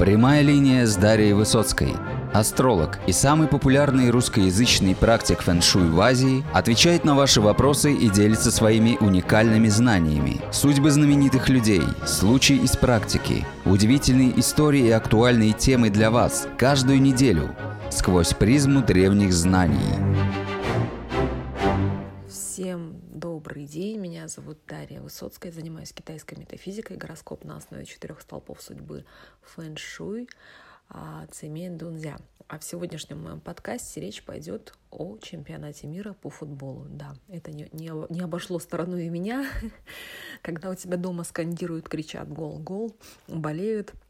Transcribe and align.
Прямая 0.00 0.40
линия 0.40 0.86
с 0.86 0.96
Дарьей 0.96 1.34
Высоцкой. 1.34 1.92
Астролог 2.32 2.98
и 3.06 3.12
самый 3.12 3.48
популярный 3.48 4.08
русскоязычный 4.08 4.94
практик 4.94 5.42
фэн-шуй 5.42 5.90
в 5.90 6.00
Азии 6.00 6.42
отвечает 6.54 7.04
на 7.04 7.14
ваши 7.14 7.42
вопросы 7.42 7.92
и 7.92 8.08
делится 8.08 8.50
своими 8.50 8.96
уникальными 8.98 9.68
знаниями. 9.68 10.40
Судьбы 10.52 10.90
знаменитых 10.90 11.50
людей, 11.50 11.82
случаи 12.06 12.56
из 12.56 12.78
практики, 12.78 13.44
удивительные 13.66 14.40
истории 14.40 14.86
и 14.86 14.90
актуальные 14.90 15.52
темы 15.52 15.90
для 15.90 16.10
вас 16.10 16.48
каждую 16.56 17.02
неделю 17.02 17.54
сквозь 17.90 18.32
призму 18.32 18.80
древних 18.80 19.34
знаний. 19.34 19.76
Добрый 23.60 23.74
день, 23.74 23.98
меня 23.98 24.26
зовут 24.26 24.58
Дарья 24.66 25.02
Высоцкая, 25.02 25.52
занимаюсь 25.52 25.92
китайской 25.92 26.34
метафизикой, 26.34 26.96
гороскоп 26.96 27.44
на 27.44 27.58
основе 27.58 27.84
четырех 27.84 28.22
столпов 28.22 28.62
судьбы 28.62 29.04
фэн-шуй, 29.42 30.30
а, 30.88 31.26
цемень 31.30 31.76
дунзя. 31.76 32.16
А 32.48 32.58
в 32.58 32.64
сегодняшнем 32.64 33.22
моем 33.22 33.38
подкасте 33.38 34.00
речь 34.00 34.22
пойдет 34.22 34.72
о 34.90 35.18
чемпионате 35.18 35.88
мира 35.88 36.14
по 36.14 36.30
футболу. 36.30 36.86
Да, 36.88 37.14
это 37.28 37.52
не, 37.52 37.68
не, 37.72 37.92
не 38.10 38.20
обошло 38.20 38.58
стороной 38.60 39.06
и 39.06 39.10
меня, 39.10 39.46
когда 40.42 40.70
у 40.70 40.74
тебя 40.74 40.96
дома 40.96 41.24
скандируют, 41.24 41.86
кричат 41.86 42.32
«гол, 42.32 42.58
гол», 42.58 42.96
болеют– 43.28 43.92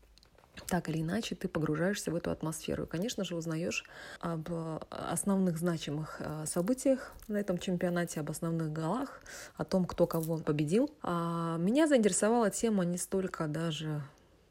так 0.67 0.89
или 0.89 1.01
иначе 1.01 1.35
ты 1.35 1.49
погружаешься 1.49 2.11
в 2.11 2.17
эту 2.17 2.31
атмосферу. 2.31 2.85
И, 2.85 2.87
конечно 2.87 3.25
же, 3.25 3.37
узнаешь 3.37 3.85
об 4.21 4.49
основных 4.91 5.59
значимых 5.59 6.17
э, 6.21 6.45
событиях 6.47 7.13
на 7.29 7.39
этом 7.39 7.59
чемпионате, 7.59 8.21
об 8.21 8.31
основных 8.31 8.73
голах, 8.73 9.23
о 9.57 9.65
том, 9.65 9.85
кто 9.85 10.07
кого 10.07 10.39
победил. 10.39 10.91
А 11.03 11.57
меня 11.59 11.87
заинтересовала 11.87 12.51
тема 12.51 12.85
не 12.85 12.99
столько 12.99 13.47
даже 13.47 14.03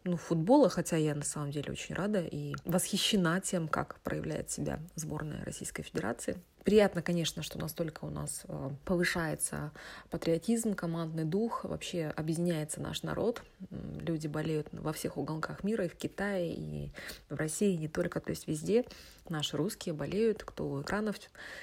ну, 0.04 0.18
футбола, 0.18 0.70
хотя 0.70 0.98
я 0.98 1.16
на 1.16 1.24
самом 1.24 1.52
деле 1.52 1.72
очень 1.72 1.96
рада 1.96 2.22
и 2.22 2.56
восхищена 2.66 3.42
тем, 3.42 3.68
как 3.68 4.00
проявляет 4.00 4.50
себя 4.50 4.80
сборная 4.96 5.44
Российской 5.44 5.84
Федерации. 5.84 6.38
Приятно, 6.64 7.02
конечно, 7.02 7.42
что 7.42 7.58
настолько 7.58 8.06
у 8.06 8.10
нас 8.10 8.44
э, 8.48 8.70
повышается 8.86 9.72
патриотизм, 10.10 10.76
командный 10.76 11.24
дух, 11.24 11.64
вообще 11.64 12.14
объединяется 12.16 12.82
наш 12.82 13.02
народ. 13.02 13.42
Люди 13.72 14.28
болеют 14.28 14.68
во 14.72 14.94
всех 14.94 15.18
уголках 15.18 15.64
мира, 15.64 15.86
и 15.86 15.90
в 15.90 15.96
Китае, 15.96 16.54
и 16.54 16.92
в 17.30 17.36
России, 17.36 17.74
и 17.74 17.78
не 17.78 17.88
только, 17.88 18.20
то 18.20 18.30
есть 18.30 18.48
везде. 18.48 18.86
Наши 19.30 19.58
русские 19.58 19.96
болеют, 19.96 20.44
кто 20.44 20.70
у 20.70 20.82
экранов 20.82 21.16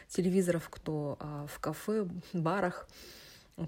телевизоров, 0.08 0.68
кто 0.70 1.16
а, 1.20 1.46
в 1.46 1.60
кафе, 1.60 2.08
барах 2.32 2.88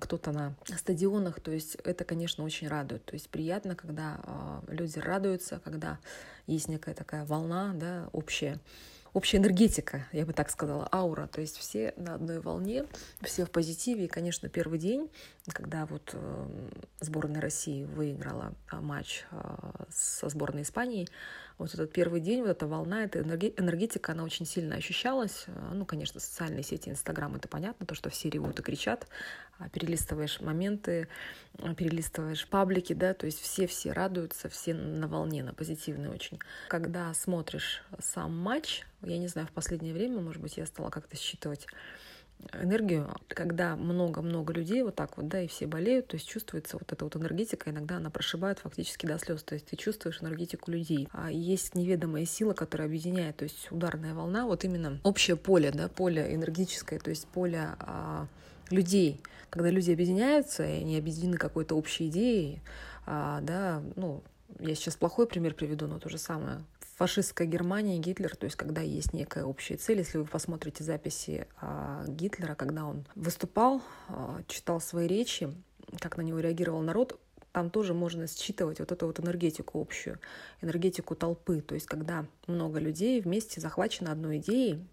кто-то 0.01 0.33
на 0.33 0.55
стадионах. 0.77 1.41
То 1.41 1.51
есть 1.51 1.77
это, 1.85 2.05
конечно, 2.05 2.45
очень 2.45 2.69
радует. 2.69 3.05
То 3.05 3.15
есть 3.15 3.29
приятно, 3.31 3.75
когда 3.75 4.21
э, 4.23 4.75
люди 4.75 4.99
радуются, 4.99 5.61
когда 5.65 5.99
есть 6.47 6.69
некая 6.69 6.95
такая 6.95 7.25
волна, 7.25 7.73
да, 7.75 8.09
общая 8.13 8.59
общая 9.15 9.39
энергетика, 9.39 10.07
я 10.13 10.25
бы 10.27 10.33
так 10.33 10.51
сказала, 10.51 10.89
аура, 10.93 11.27
то 11.27 11.41
есть 11.41 11.57
все 11.57 11.93
на 11.97 12.15
одной 12.15 12.41
волне, 12.41 12.85
все 13.23 13.45
в 13.45 13.51
позитиве. 13.51 14.05
И, 14.05 14.09
конечно, 14.09 14.49
первый 14.49 14.79
день, 14.79 15.11
когда 15.49 15.87
вот 15.87 16.11
э, 16.13 16.71
сборная 17.01 17.41
России 17.41 17.85
выиграла 17.85 18.55
а, 18.69 18.81
матч 18.81 19.25
э, 19.31 19.39
со 19.91 20.29
сборной 20.29 20.63
Испании, 20.63 21.09
вот 21.59 21.75
этот 21.75 21.93
первый 21.93 22.21
день, 22.21 22.41
вот 22.41 22.51
эта 22.51 22.67
волна, 22.67 23.05
эта 23.05 23.21
энергетика, 23.21 24.13
она 24.13 24.25
очень 24.25 24.47
сильно 24.47 24.77
ощущалась. 24.77 25.45
Э, 25.49 25.71
ну, 25.75 25.85
конечно, 25.85 26.21
социальные 26.21 26.63
сети, 26.63 26.89
Инстаграм, 26.89 27.35
это 27.35 27.49
понятно, 27.49 27.85
то, 27.85 27.95
что 27.95 28.11
все 28.11 28.31
ревут 28.31 28.61
и 28.61 28.63
кричат, 28.63 29.09
а 29.59 29.69
перелистываешь 29.69 30.41
моменты, 30.41 31.09
перелистываешь 31.77 32.47
паблики, 32.47 32.93
да, 32.93 33.13
то 33.13 33.27
есть 33.27 33.41
все-все 33.41 33.93
радуются, 33.93 34.49
все 34.49 34.73
на 34.73 35.09
волне, 35.09 35.43
на 35.43 35.53
позитивной 35.53 36.09
очень. 36.09 36.39
Когда 36.69 37.13
смотришь 37.13 37.83
сам 37.99 38.37
матч, 38.39 38.85
я 39.03 39.19
не 39.19 39.29
знаю, 39.29 39.49
в 39.49 39.53
последнее 39.53 39.93
время, 39.93 40.21
может 40.21 40.41
быть, 40.41 40.57
я 40.57 40.67
стала 40.67 40.91
как-то 40.91 41.17
считывать 41.17 41.67
энергию, 42.53 43.09
когда 43.29 43.77
много-много 43.77 44.53
людей 44.53 44.83
вот 44.83 44.95
так 44.95 45.17
вот, 45.17 45.29
да, 45.29 45.43
и 45.43 45.49
все 45.49 45.67
болеют, 45.67 46.09
то 46.09 46.17
есть 46.17 46.29
чувствуется 46.29 46.79
вот 46.79 46.93
эта 46.93 47.05
вот 47.05 47.17
энергетика, 47.17 47.71
иногда 47.71 47.97
она 47.97 48.11
прошибает 48.11 48.59
фактически 48.59 49.07
до 49.07 49.19
слез, 49.19 49.43
то 49.43 49.55
есть 49.55 49.67
ты 49.67 49.77
чувствуешь 49.77 50.23
энергетику 50.23 50.71
людей. 50.71 51.09
А 51.13 51.31
есть 51.31 51.75
неведомая 51.75 52.25
сила, 52.25 52.55
которая 52.55 52.89
объединяет, 52.89 53.37
то 53.37 53.45
есть 53.45 53.71
ударная 53.71 54.15
волна, 54.15 54.47
вот 54.47 54.65
именно 54.65 55.01
общее 55.05 55.37
поле, 55.37 55.71
да, 55.71 55.89
поле 55.89 56.35
энергетическое, 56.35 56.99
то 56.99 57.11
есть 57.11 57.27
поле 57.29 57.71
а, 57.81 58.27
людей. 58.71 59.21
Когда 59.51 59.71
люди 59.71 59.91
объединяются, 59.91 60.65
и 60.65 60.81
они 60.81 60.99
объединены 60.99 61.39
какой-то 61.39 61.75
общей 61.75 62.09
идеей, 62.09 62.61
а, 63.07 63.41
да, 63.41 63.83
ну, 63.97 64.23
я 64.61 64.75
сейчас 64.75 64.97
плохой 64.97 65.27
пример 65.27 65.55
приведу, 65.55 65.87
но 65.87 65.99
то 65.99 66.09
же 66.09 66.19
самое 66.19 66.65
фашистская 66.99 67.47
Германия, 67.47 67.97
Гитлер, 67.99 68.35
то 68.35 68.45
есть 68.45 68.57
когда 68.57 68.81
есть 68.81 69.13
некая 69.13 69.45
общая 69.45 69.77
цель. 69.77 69.99
Если 69.99 70.19
вы 70.19 70.25
посмотрите 70.25 70.83
записи 70.83 71.47
а, 71.61 72.05
Гитлера, 72.09 72.57
когда 72.57 72.87
он 72.87 73.07
выступал, 73.15 73.83
а, 74.09 74.41
читал 74.49 74.81
свои 74.81 75.07
речи, 75.07 75.49
как 76.01 76.17
на 76.17 76.23
него 76.23 76.41
реагировал 76.41 76.81
народ, 76.81 77.21
там 77.53 77.71
тоже 77.71 77.95
можно 77.95 78.27
считывать 78.27 78.81
вот 78.81 78.91
эту 78.91 79.07
вот 79.07 79.21
энергетику 79.21 79.81
общую, 79.81 80.19
энергетику 80.61 81.15
толпы. 81.15 81.61
То 81.61 81.77
есть 81.77 81.87
когда 81.87 82.27
много 82.49 82.81
людей 82.81 83.21
вместе 83.21 83.61
захвачено 83.61 84.11
одной 84.11 84.39
идеей, 84.39 84.85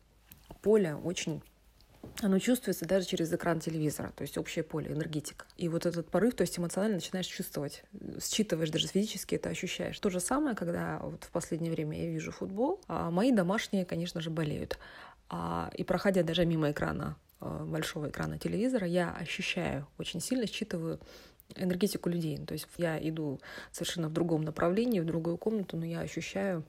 поле 0.61 0.93
очень 0.93 1.41
оно 2.21 2.39
чувствуется 2.39 2.85
даже 2.85 3.05
через 3.05 3.31
экран 3.33 3.59
телевизора, 3.59 4.13
то 4.15 4.21
есть 4.21 4.37
общее 4.37 4.63
поле, 4.63 4.91
энергетика. 4.91 5.45
И 5.57 5.69
вот 5.69 5.85
этот 5.85 6.09
порыв, 6.09 6.35
то 6.35 6.41
есть 6.41 6.57
эмоционально 6.57 6.95
начинаешь 6.95 7.27
чувствовать, 7.27 7.83
считываешь 8.21 8.69
даже 8.69 8.87
физически 8.87 9.35
это 9.35 9.49
ощущаешь. 9.49 9.99
То 9.99 10.09
же 10.09 10.19
самое, 10.19 10.55
когда 10.55 10.99
вот 10.99 11.23
в 11.23 11.31
последнее 11.31 11.71
время 11.71 12.01
я 12.01 12.09
вижу 12.09 12.31
футбол, 12.31 12.81
а 12.87 13.11
мои 13.11 13.31
домашние, 13.31 13.85
конечно 13.85 14.21
же, 14.21 14.29
болеют. 14.29 14.77
А, 15.29 15.71
и 15.73 15.83
проходя 15.83 16.23
даже 16.23 16.45
мимо 16.45 16.71
экрана, 16.71 17.17
а, 17.39 17.65
большого 17.65 18.09
экрана 18.09 18.37
телевизора, 18.37 18.87
я 18.87 19.11
ощущаю, 19.11 19.87
очень 19.97 20.21
сильно 20.21 20.45
считываю 20.47 20.99
энергетику 21.55 22.09
людей. 22.09 22.37
То 22.37 22.53
есть 22.53 22.67
я 22.77 22.97
иду 22.97 23.39
совершенно 23.71 24.09
в 24.09 24.13
другом 24.13 24.43
направлении, 24.43 24.99
в 24.99 25.05
другую 25.05 25.37
комнату, 25.37 25.77
но 25.77 25.85
я 25.85 25.99
ощущаю 25.99 26.63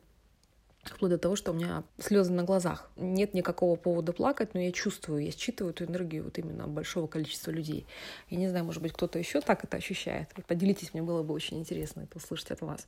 вплоть 0.89 1.11
до 1.11 1.19
того, 1.19 1.37
что 1.37 1.53
у 1.53 1.55
меня 1.55 1.85
слезы 1.99 2.33
на 2.33 2.43
глазах. 2.45 2.91
Нет 2.97 3.35
никакого 3.35 3.77
повода 3.77 4.13
плакать, 4.13 4.55
но 4.55 4.61
я 4.61 4.73
чувствую, 4.73 5.25
я 5.25 5.33
считываю 5.33 5.73
эту 5.73 5.85
энергию 5.85 6.25
вот 6.25 6.39
именно 6.39 6.67
большого 6.67 7.07
количества 7.07 7.51
людей. 7.51 7.87
Я 8.31 8.39
не 8.39 8.49
знаю, 8.49 8.65
может 8.65 8.83
быть, 8.83 8.93
кто-то 8.93 9.19
еще 9.19 9.41
так 9.41 9.65
это 9.65 9.77
ощущает. 9.77 10.29
Поделитесь, 10.47 10.95
мне 10.95 11.03
было 11.03 11.23
бы 11.23 11.35
очень 11.35 11.59
интересно 11.59 12.03
это 12.03 12.19
услышать 12.19 12.51
от 12.51 12.61
вас. 12.61 12.87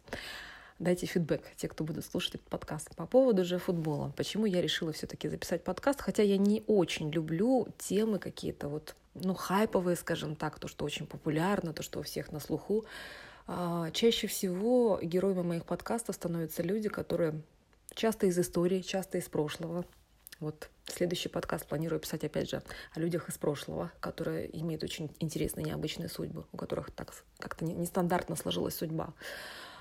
Дайте 0.79 1.07
фидбэк, 1.07 1.43
те, 1.57 1.67
кто 1.67 1.83
будут 1.83 2.05
слушать 2.05 2.37
этот 2.37 2.49
подкаст. 2.49 2.95
По 2.95 3.05
поводу 3.05 3.45
же 3.45 3.59
футбола. 3.59 4.13
Почему 4.17 4.47
я 4.47 4.63
решила 4.63 4.93
все-таки 4.93 5.29
записать 5.29 5.65
подкаст, 5.65 6.01
хотя 6.01 6.23
я 6.23 6.37
не 6.37 6.63
очень 6.69 7.11
люблю 7.11 7.67
темы 7.79 8.21
какие-то 8.21 8.69
вот, 8.69 8.95
ну, 9.15 9.35
хайповые, 9.35 9.97
скажем 9.97 10.37
так, 10.37 10.61
то, 10.61 10.69
что 10.69 10.85
очень 10.85 11.07
популярно, 11.07 11.73
то, 11.73 11.83
что 11.83 11.99
у 11.99 12.03
всех 12.03 12.31
на 12.31 12.39
слуху. 12.39 12.85
А, 13.49 13.91
чаще 13.91 14.29
всего 14.29 15.01
героями 15.03 15.43
моих 15.43 15.65
подкастов 15.65 16.15
становятся 16.15 16.63
люди, 16.63 16.89
которые 16.89 17.43
часто 17.99 18.27
из 18.27 18.39
истории, 18.39 18.81
часто 18.81 19.19
из 19.19 19.29
прошлого. 19.29 19.85
Вот 20.39 20.71
следующий 20.87 21.29
подкаст 21.29 21.67
планирую 21.67 21.99
писать, 21.99 22.23
опять 22.23 22.49
же, 22.49 22.63
о 22.95 23.01
людях 23.01 23.29
из 23.29 23.37
прошлого, 23.39 23.91
которые 23.99 24.57
имеют 24.61 24.85
очень 24.85 25.11
интересные, 25.19 25.67
необычные 25.67 26.09
судьбы, 26.09 26.45
у 26.53 26.57
которых 26.57 26.93
так 26.93 27.13
как-то 27.41 27.65
нестандартно 27.65 28.37
сложилась 28.37 28.77
судьба. 28.77 29.13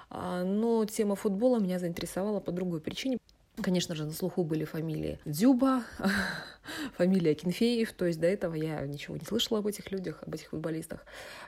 А, 0.09 0.43
но 0.43 0.83
тема 0.85 1.15
футбола 1.15 1.59
меня 1.59 1.77
заинтересовала 1.77 2.39
по 2.39 2.51
другой 2.51 2.81
причине. 2.81 3.19
Конечно 3.61 3.95
же, 3.95 4.05
на 4.05 4.13
слуху 4.13 4.43
были 4.43 4.65
фамилии 4.65 5.19
Дзюба, 5.25 5.83
фамилия 6.97 7.33
Кенфеев, 7.33 7.91
то 7.93 8.05
есть 8.05 8.19
до 8.19 8.27
этого 8.27 8.53
я 8.53 8.85
ничего 8.85 9.17
не 9.17 9.25
слышала 9.25 9.59
об 9.59 9.67
этих 9.67 9.91
людях, 9.91 10.21
об 10.21 10.35
этих 10.35 10.49
футболистах. 10.49 11.05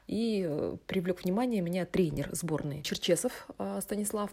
И 0.07 0.43
э, 0.47 0.77
привлек 0.87 1.23
внимание 1.23 1.61
меня 1.61 1.85
тренер 1.85 2.29
сборной 2.31 2.81
Черчесов 2.81 3.47
э, 3.59 3.79
Станислав. 3.81 4.31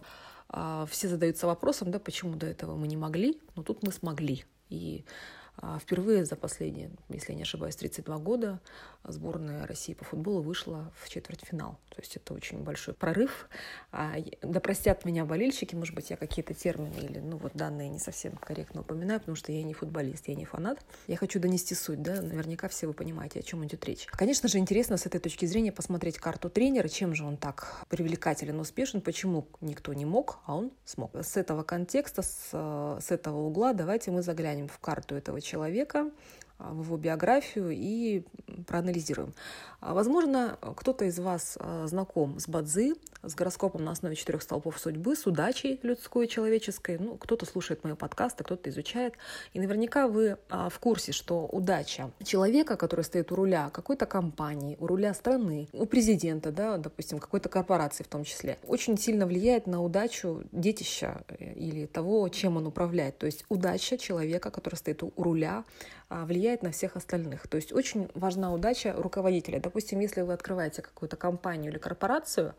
А, 0.49 0.85
все 0.89 1.07
задаются 1.07 1.45
вопросом, 1.45 1.91
да, 1.91 1.99
почему 1.99 2.35
до 2.35 2.47
этого 2.47 2.75
мы 2.75 2.87
не 2.87 2.97
могли, 2.97 3.39
но 3.55 3.63
тут 3.63 3.83
мы 3.83 3.91
смогли. 3.91 4.45
И 4.69 5.05
а, 5.05 5.36
впервые 5.79 6.25
за 6.25 6.35
последние, 6.35 6.91
если 7.09 7.31
я 7.31 7.35
не 7.35 7.43
ошибаюсь, 7.43 7.75
32 7.75 8.17
года 8.19 8.59
сборная 9.03 9.65
России 9.65 9.93
по 9.93 10.05
футболу 10.05 10.41
вышла 10.41 10.91
в 11.01 11.09
четвертьфинал. 11.09 11.77
То 11.89 12.01
есть 12.01 12.15
это 12.15 12.33
очень 12.33 12.63
большой 12.63 12.93
прорыв. 12.93 13.49
А, 13.91 14.15
да 14.41 14.59
простят 14.59 15.05
меня 15.05 15.25
болельщики, 15.25 15.75
может 15.75 15.95
быть, 15.95 16.09
я 16.09 16.17
какие-то 16.17 16.53
термины 16.53 16.95
или 17.01 17.19
ну, 17.19 17.37
вот 17.37 17.53
данные 17.55 17.89
не 17.89 17.99
совсем 17.99 18.35
корректно 18.35 18.81
упоминаю, 18.81 19.19
потому 19.19 19.35
что 19.35 19.51
я 19.51 19.63
не 19.63 19.73
футболист, 19.73 20.27
я 20.27 20.35
не 20.35 20.45
фанат. 20.45 20.79
Я 21.07 21.17
хочу 21.17 21.39
донести 21.39 21.73
суть, 21.73 22.01
да, 22.01 22.21
наверняка 22.21 22.67
все 22.67 22.87
вы 22.87 22.93
понимаете, 22.93 23.39
о 23.39 23.43
чем 23.43 23.65
идет 23.65 23.83
речь. 23.85 24.05
Конечно 24.07 24.47
же, 24.49 24.57
интересно 24.57 24.97
с 24.97 25.05
этой 25.05 25.19
точки 25.19 25.45
зрения 25.45 25.71
посмотреть 25.71 26.17
карту 26.17 26.49
тренера, 26.49 26.87
чем 26.87 27.15
же 27.15 27.25
он 27.25 27.37
так 27.37 27.85
привлекателен, 27.89 28.59
успешен, 28.59 29.01
почему 29.01 29.47
никто 29.61 29.93
не 29.93 30.05
мог, 30.05 30.39
а 30.45 30.55
он 30.55 30.71
смог. 30.85 31.15
С 31.15 31.37
этого 31.37 31.63
контекста, 31.63 32.21
с, 32.21 32.49
с 32.51 33.11
этого 33.11 33.39
угла 33.39 33.73
давайте 33.73 34.11
мы 34.11 34.21
заглянем 34.21 34.67
в 34.67 34.77
карту 34.79 35.15
этого 35.15 35.41
человека, 35.47 36.11
в 36.59 36.83
его 36.83 36.97
биографию 36.97 37.69
и 37.71 38.23
проанализируем. 38.65 39.33
Возможно, 39.79 40.57
кто-то 40.75 41.05
из 41.05 41.19
вас 41.19 41.57
знаком 41.85 42.39
с 42.39 42.47
Бадзи, 42.47 42.95
с 43.21 43.35
гороскопом 43.35 43.83
на 43.85 43.91
основе 43.91 44.15
четырех 44.15 44.41
столпов 44.41 44.79
судьбы, 44.79 45.15
с 45.15 45.27
удачей 45.27 45.79
людской 45.83 46.25
и 46.25 46.29
человеческой. 46.29 46.97
Ну, 46.97 47.17
кто-то 47.17 47.45
слушает 47.45 47.83
мои 47.83 47.93
подкасты, 47.93 48.43
кто-то 48.43 48.69
изучает. 48.69 49.13
И 49.53 49.59
наверняка 49.59 50.07
вы 50.07 50.37
в 50.49 50.79
курсе, 50.79 51.11
что 51.11 51.45
удача 51.45 52.11
человека, 52.23 52.75
который 52.75 53.03
стоит 53.05 53.31
у 53.31 53.35
руля 53.35 53.69
какой-то 53.69 54.05
компании, 54.05 54.77
у 54.79 54.87
руля 54.87 55.13
страны, 55.13 55.67
у 55.73 55.85
президента, 55.85 56.51
да, 56.51 56.77
допустим, 56.77 57.19
какой-то 57.19 57.49
корпорации 57.49 58.03
в 58.03 58.07
том 58.07 58.23
числе, 58.23 58.57
очень 58.67 58.97
сильно 58.97 59.25
влияет 59.25 59.67
на 59.67 59.83
удачу 59.83 60.43
детища 60.51 61.23
э, 61.27 61.53
или 61.53 61.85
того, 61.85 62.27
чем 62.29 62.57
он 62.57 62.67
управляет. 62.67 63.17
То 63.17 63.25
есть 63.25 63.45
удача 63.49 63.97
человека, 63.97 64.51
который 64.51 64.75
стоит 64.75 65.03
у 65.03 65.11
руля, 65.17 65.63
а, 66.06 66.06
влияет 66.09 66.63
на 66.63 66.71
всех 66.71 66.95
остальных. 66.95 67.47
То 67.47 67.57
есть 67.57 67.73
очень 67.73 68.09
важна 68.13 68.53
удача 68.53 68.93
руководителя. 68.93 69.59
Допустим, 69.59 69.99
если 69.99 70.21
вы 70.21 70.33
открываете 70.33 70.81
какую-то 70.81 71.17
компанию 71.17 71.71
или 71.71 71.79
корпорацию, 71.79 72.55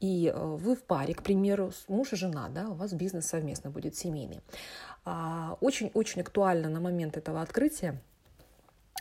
и 0.00 0.32
э, 0.34 0.38
вы 0.38 0.76
в 0.76 0.82
паре, 0.82 1.14
к 1.14 1.22
примеру, 1.22 1.72
муж 1.88 2.12
и 2.12 2.16
жена, 2.16 2.48
да, 2.48 2.68
у 2.68 2.74
вас 2.74 2.92
бизнес 2.92 3.26
совместно 3.26 3.70
будет 3.70 3.96
семейный. 3.96 4.40
А, 5.04 5.56
очень-очень 5.60 6.22
актуально 6.22 6.68
на 6.68 6.80
момент 6.80 7.16
этого 7.16 7.42
открытия 7.42 8.00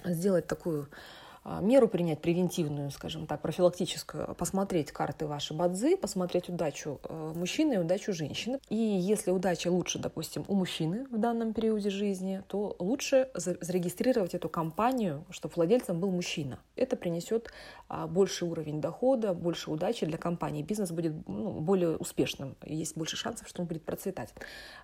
сделать 0.03 0.47
такую 0.47 0.83
а, 0.83 1.24
меру 1.61 1.87
принять 1.87 2.21
превентивную, 2.21 2.91
скажем 2.91 3.27
так, 3.27 3.41
профилактическую, 3.41 4.33
посмотреть 4.35 4.91
карты 4.91 5.27
ваши 5.27 5.53
бадзы, 5.53 5.95
посмотреть 5.95 6.49
удачу 6.49 6.99
э, 7.03 7.33
мужчины 7.35 7.73
и 7.75 7.77
удачу 7.77 8.13
женщины. 8.13 8.59
И 8.69 8.75
если 8.75 9.31
удача 9.31 9.69
лучше, 9.69 9.99
допустим, 9.99 10.43
у 10.47 10.55
мужчины 10.55 11.05
в 11.11 11.17
данном 11.17 11.53
периоде 11.53 11.89
жизни, 11.89 12.43
то 12.47 12.75
лучше 12.79 13.29
зарегистрировать 13.35 14.33
эту 14.33 14.49
компанию, 14.49 15.23
чтобы 15.29 15.53
владельцем 15.55 15.99
был 15.99 16.09
мужчина. 16.09 16.59
Это 16.75 16.95
принесет 16.95 17.51
а, 17.87 18.07
больший 18.07 18.47
уровень 18.47 18.81
дохода, 18.81 19.33
больше 19.33 19.69
удачи 19.69 20.05
для 20.05 20.17
компании. 20.17 20.63
Бизнес 20.63 20.91
будет 20.91 21.13
ну, 21.27 21.51
более 21.59 21.97
успешным, 21.97 22.55
есть 22.65 22.97
больше 22.97 23.17
шансов, 23.17 23.47
что 23.47 23.61
он 23.61 23.67
будет 23.67 23.83
процветать. 23.83 24.33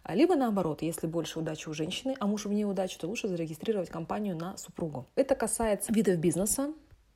Либо 0.08 0.36
наоборот, 0.36 0.84
если 0.84 1.08
больше 1.08 1.40
удачи 1.40 1.70
у 1.70 1.74
женщины, 1.74 2.16
а 2.20 2.28
муж 2.28 2.46
ней 2.52 2.66
удачи, 2.66 2.98
то 2.98 3.08
лучше 3.08 3.28
зарегистрировать 3.28 3.90
компанию 3.90 4.36
на 4.36 4.58
супругу. 4.58 5.08
Это 5.16 5.36
касается 5.36 5.92
видов 5.94 6.18
бизнеса, 6.18 6.51
бизнеса, 6.52 6.74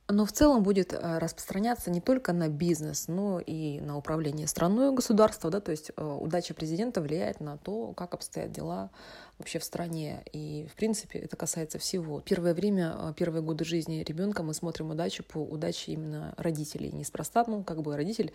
но 0.08 0.24
в 0.24 0.30
целом 0.30 0.62
будет 0.62 0.92
э, 0.92 1.18
распространяться 1.18 1.90
не 1.90 2.00
только 2.00 2.32
на 2.32 2.48
бизнес, 2.48 3.08
но 3.08 3.40
и 3.40 3.80
на 3.80 3.96
управление 3.96 4.46
страной 4.46 4.92
и 4.92 4.94
государством. 4.94 5.50
Да? 5.50 5.60
То 5.60 5.72
есть 5.72 5.90
э, 5.96 6.18
удача 6.20 6.54
президента 6.54 7.00
влияет 7.00 7.40
на 7.40 7.56
то, 7.58 7.92
как 7.92 8.14
обстоят 8.14 8.52
дела 8.52 8.90
вообще 9.38 9.58
в 9.58 9.64
стране. 9.64 10.22
И, 10.32 10.68
в 10.72 10.76
принципе, 10.76 11.18
это 11.18 11.36
касается 11.36 11.78
всего. 11.80 12.20
Первое 12.20 12.54
время, 12.54 12.94
э, 12.96 13.14
первые 13.16 13.42
годы 13.42 13.64
жизни 13.64 14.04
ребенка 14.06 14.44
мы 14.44 14.54
смотрим 14.54 14.90
удачу 14.90 15.24
по 15.24 15.38
удаче 15.38 15.92
именно 15.92 16.34
родителей. 16.36 16.92
Неспроста, 16.92 17.44
ну, 17.48 17.64
как 17.64 17.82
бы 17.82 17.96
родитель 17.96 18.32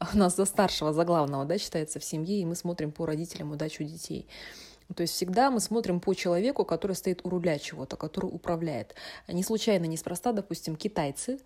у 0.14 0.18
нас 0.18 0.34
за 0.34 0.44
старшего, 0.44 0.92
за 0.92 1.04
главного, 1.04 1.44
да, 1.44 1.56
считается 1.56 2.00
в 2.00 2.04
семье, 2.04 2.40
и 2.40 2.44
мы 2.44 2.56
смотрим 2.56 2.90
по 2.90 3.06
родителям 3.06 3.52
удачу 3.52 3.84
детей. 3.84 4.26
То 4.94 5.02
есть 5.02 5.14
всегда 5.14 5.50
мы 5.50 5.60
смотрим 5.60 6.00
по 6.00 6.14
человеку, 6.14 6.64
который 6.64 6.96
стоит 6.96 7.20
у 7.24 7.30
руля 7.30 7.58
чего-то, 7.58 7.96
который 7.96 8.26
управляет. 8.26 8.94
Не 9.28 9.42
случайно, 9.42 9.84
неспроста, 9.84 10.32
допустим, 10.32 10.76
китайцы 10.76 11.38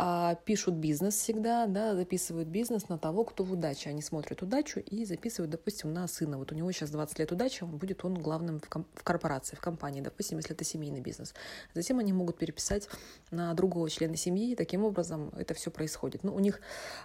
а, 0.00 0.36
пишут 0.44 0.76
бизнес 0.76 1.16
всегда, 1.16 1.66
да, 1.66 1.96
записывают 1.96 2.46
бизнес 2.46 2.88
на 2.88 2.98
того, 2.98 3.24
кто 3.24 3.42
в 3.42 3.52
удаче. 3.52 3.90
Они 3.90 4.00
смотрят 4.00 4.40
удачу 4.42 4.78
и 4.78 5.04
записывают, 5.04 5.50
допустим, 5.50 5.92
на 5.92 6.06
сына. 6.06 6.38
Вот 6.38 6.52
у 6.52 6.54
него 6.54 6.70
сейчас 6.70 6.90
20 6.90 7.18
лет 7.18 7.32
удачи, 7.32 7.64
он 7.64 7.78
будет 7.78 8.04
он 8.04 8.14
главным 8.14 8.60
в, 8.60 8.68
ком- 8.68 8.86
в 8.94 9.02
корпорации, 9.02 9.56
в 9.56 9.60
компании, 9.60 10.00
допустим, 10.00 10.38
если 10.38 10.54
это 10.54 10.62
семейный 10.62 11.00
бизнес. 11.00 11.34
Затем 11.74 11.98
они 11.98 12.12
могут 12.12 12.38
переписать 12.38 12.88
на 13.32 13.52
другого 13.54 13.90
члена 13.90 14.14
семьи, 14.14 14.52
и 14.52 14.54
таким 14.54 14.84
образом 14.84 15.32
это 15.36 15.52
все 15.54 15.72
происходит. 15.72 16.22
Ну, 16.22 16.32
у 16.32 16.38
них 16.38 16.60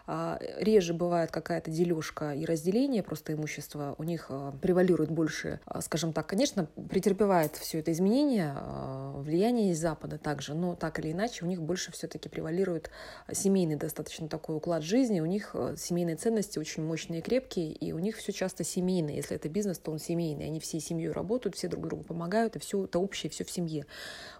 а, 0.05 0.37
реже 0.59 0.93
бывает 0.93 1.31
какая-то 1.31 1.71
дележка 1.71 2.35
и 2.35 2.45
разделение 2.45 3.01
просто 3.01 3.33
имущества, 3.33 3.95
у 3.97 4.03
них 4.03 4.27
а, 4.29 4.51
превалирует 4.61 5.09
больше, 5.09 5.59
а, 5.65 5.81
скажем 5.81 6.13
так, 6.13 6.27
конечно, 6.27 6.67
претерпевает 6.91 7.55
все 7.55 7.79
это 7.79 7.91
изменение, 7.91 8.53
а, 8.55 8.92
влияние 9.23 9.71
из 9.71 9.79
Запада 9.79 10.17
также, 10.17 10.53
но 10.53 10.75
так 10.75 10.99
или 10.99 11.11
иначе 11.11 11.45
у 11.45 11.47
них 11.47 11.61
больше 11.61 11.91
все-таки 11.91 12.29
превалирует 12.29 12.73
формируют 12.73 12.89
семейный 13.31 13.75
достаточно 13.75 14.27
такой 14.27 14.57
уклад 14.57 14.83
жизни, 14.83 15.19
у 15.19 15.25
них 15.25 15.51
э, 15.53 15.75
семейные 15.77 16.15
ценности 16.15 16.59
очень 16.59 16.83
мощные 16.83 17.19
и 17.19 17.21
крепкие, 17.21 17.71
и 17.71 17.93
у 17.93 17.99
них 17.99 18.17
все 18.17 18.31
часто 18.31 18.63
семейное. 18.63 19.15
Если 19.15 19.35
это 19.35 19.49
бизнес, 19.49 19.79
то 19.79 19.91
он 19.91 19.99
семейный. 19.99 20.45
Они 20.45 20.59
всей 20.59 20.81
семьей 20.81 21.11
работают, 21.11 21.55
все 21.55 21.67
друг 21.67 21.87
другу 21.87 22.03
помогают, 22.03 22.55
и 22.55 22.59
все 22.59 22.85
это 22.85 22.99
общее, 22.99 23.29
все 23.29 23.43
в 23.43 23.51
семье. 23.51 23.85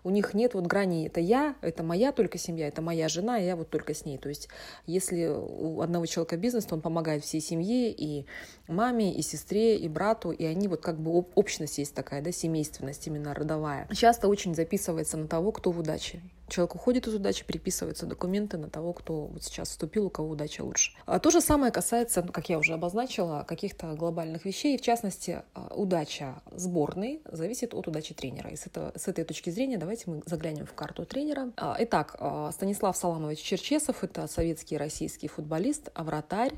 У 0.03 0.09
них 0.09 0.33
нет 0.33 0.53
вот 0.53 0.67
грани 0.67 1.07
«это 1.07 1.19
я», 1.19 1.55
«это 1.61 1.83
моя 1.83 2.11
только 2.11 2.37
семья», 2.37 2.67
«это 2.67 2.81
моя 2.81 3.07
жена», 3.07 3.39
и 3.39 3.45
я 3.45 3.55
вот 3.55 3.69
только 3.69 3.93
с 3.93 4.05
ней. 4.05 4.17
То 4.17 4.29
есть 4.29 4.49
если 4.85 5.27
у 5.27 5.81
одного 5.81 6.05
человека 6.05 6.37
бизнес, 6.37 6.65
то 6.65 6.75
он 6.75 6.81
помогает 6.81 7.23
всей 7.23 7.41
семье, 7.41 7.91
и 7.91 8.25
маме, 8.67 9.13
и 9.13 9.21
сестре, 9.21 9.77
и 9.77 9.87
брату, 9.87 10.31
и 10.31 10.45
они 10.45 10.67
вот 10.67 10.81
как 10.81 10.99
бы 10.99 11.25
общность 11.35 11.77
есть 11.77 11.93
такая, 11.93 12.21
да, 12.21 12.31
семейственность 12.31 13.05
именно 13.07 13.33
родовая. 13.33 13.87
Часто 13.93 14.27
очень 14.27 14.55
записывается 14.55 15.17
на 15.17 15.27
того, 15.27 15.51
кто 15.51 15.71
в 15.71 15.79
удаче. 15.79 16.21
Человек 16.49 16.75
уходит 16.75 17.07
из 17.07 17.15
удачи, 17.15 17.45
переписываются 17.45 18.05
документы 18.05 18.57
на 18.57 18.69
того, 18.69 18.93
кто 18.93 19.25
вот 19.25 19.43
сейчас 19.43 19.69
вступил, 19.69 20.07
у 20.07 20.09
кого 20.09 20.29
удача 20.29 20.61
лучше. 20.61 20.91
А 21.05 21.17
то 21.19 21.31
же 21.31 21.41
самое 21.41 21.71
касается, 21.71 22.21
ну, 22.21 22.31
как 22.31 22.49
я 22.49 22.59
уже 22.59 22.73
обозначила, 22.73 23.43
каких-то 23.47 23.93
глобальных 23.93 24.45
вещей. 24.45 24.77
В 24.77 24.81
частности, 24.81 25.41
а, 25.53 25.73
удача 25.73 26.41
сборной 26.51 27.21
зависит 27.25 27.73
от 27.73 27.87
удачи 27.87 28.13
тренера. 28.13 28.49
И 28.51 28.55
с, 28.55 28.67
этого, 28.67 28.91
с 28.95 29.07
этой 29.07 29.23
точки 29.23 29.49
зрения 29.49 29.77
давайте 29.77 30.03
мы 30.11 30.21
заглянем 30.25 30.65
в 30.65 30.73
карту 30.73 31.05
тренера. 31.05 31.51
А, 31.57 31.77
итак, 31.79 32.19
Станислав 32.51 32.95
Саламович 32.97 33.39
Черчесов– 33.39 33.97
это 34.03 34.27
советский 34.27 34.77
российский 34.77 35.29
футболист, 35.29 35.89
а 35.95 36.03
вратарь, 36.03 36.53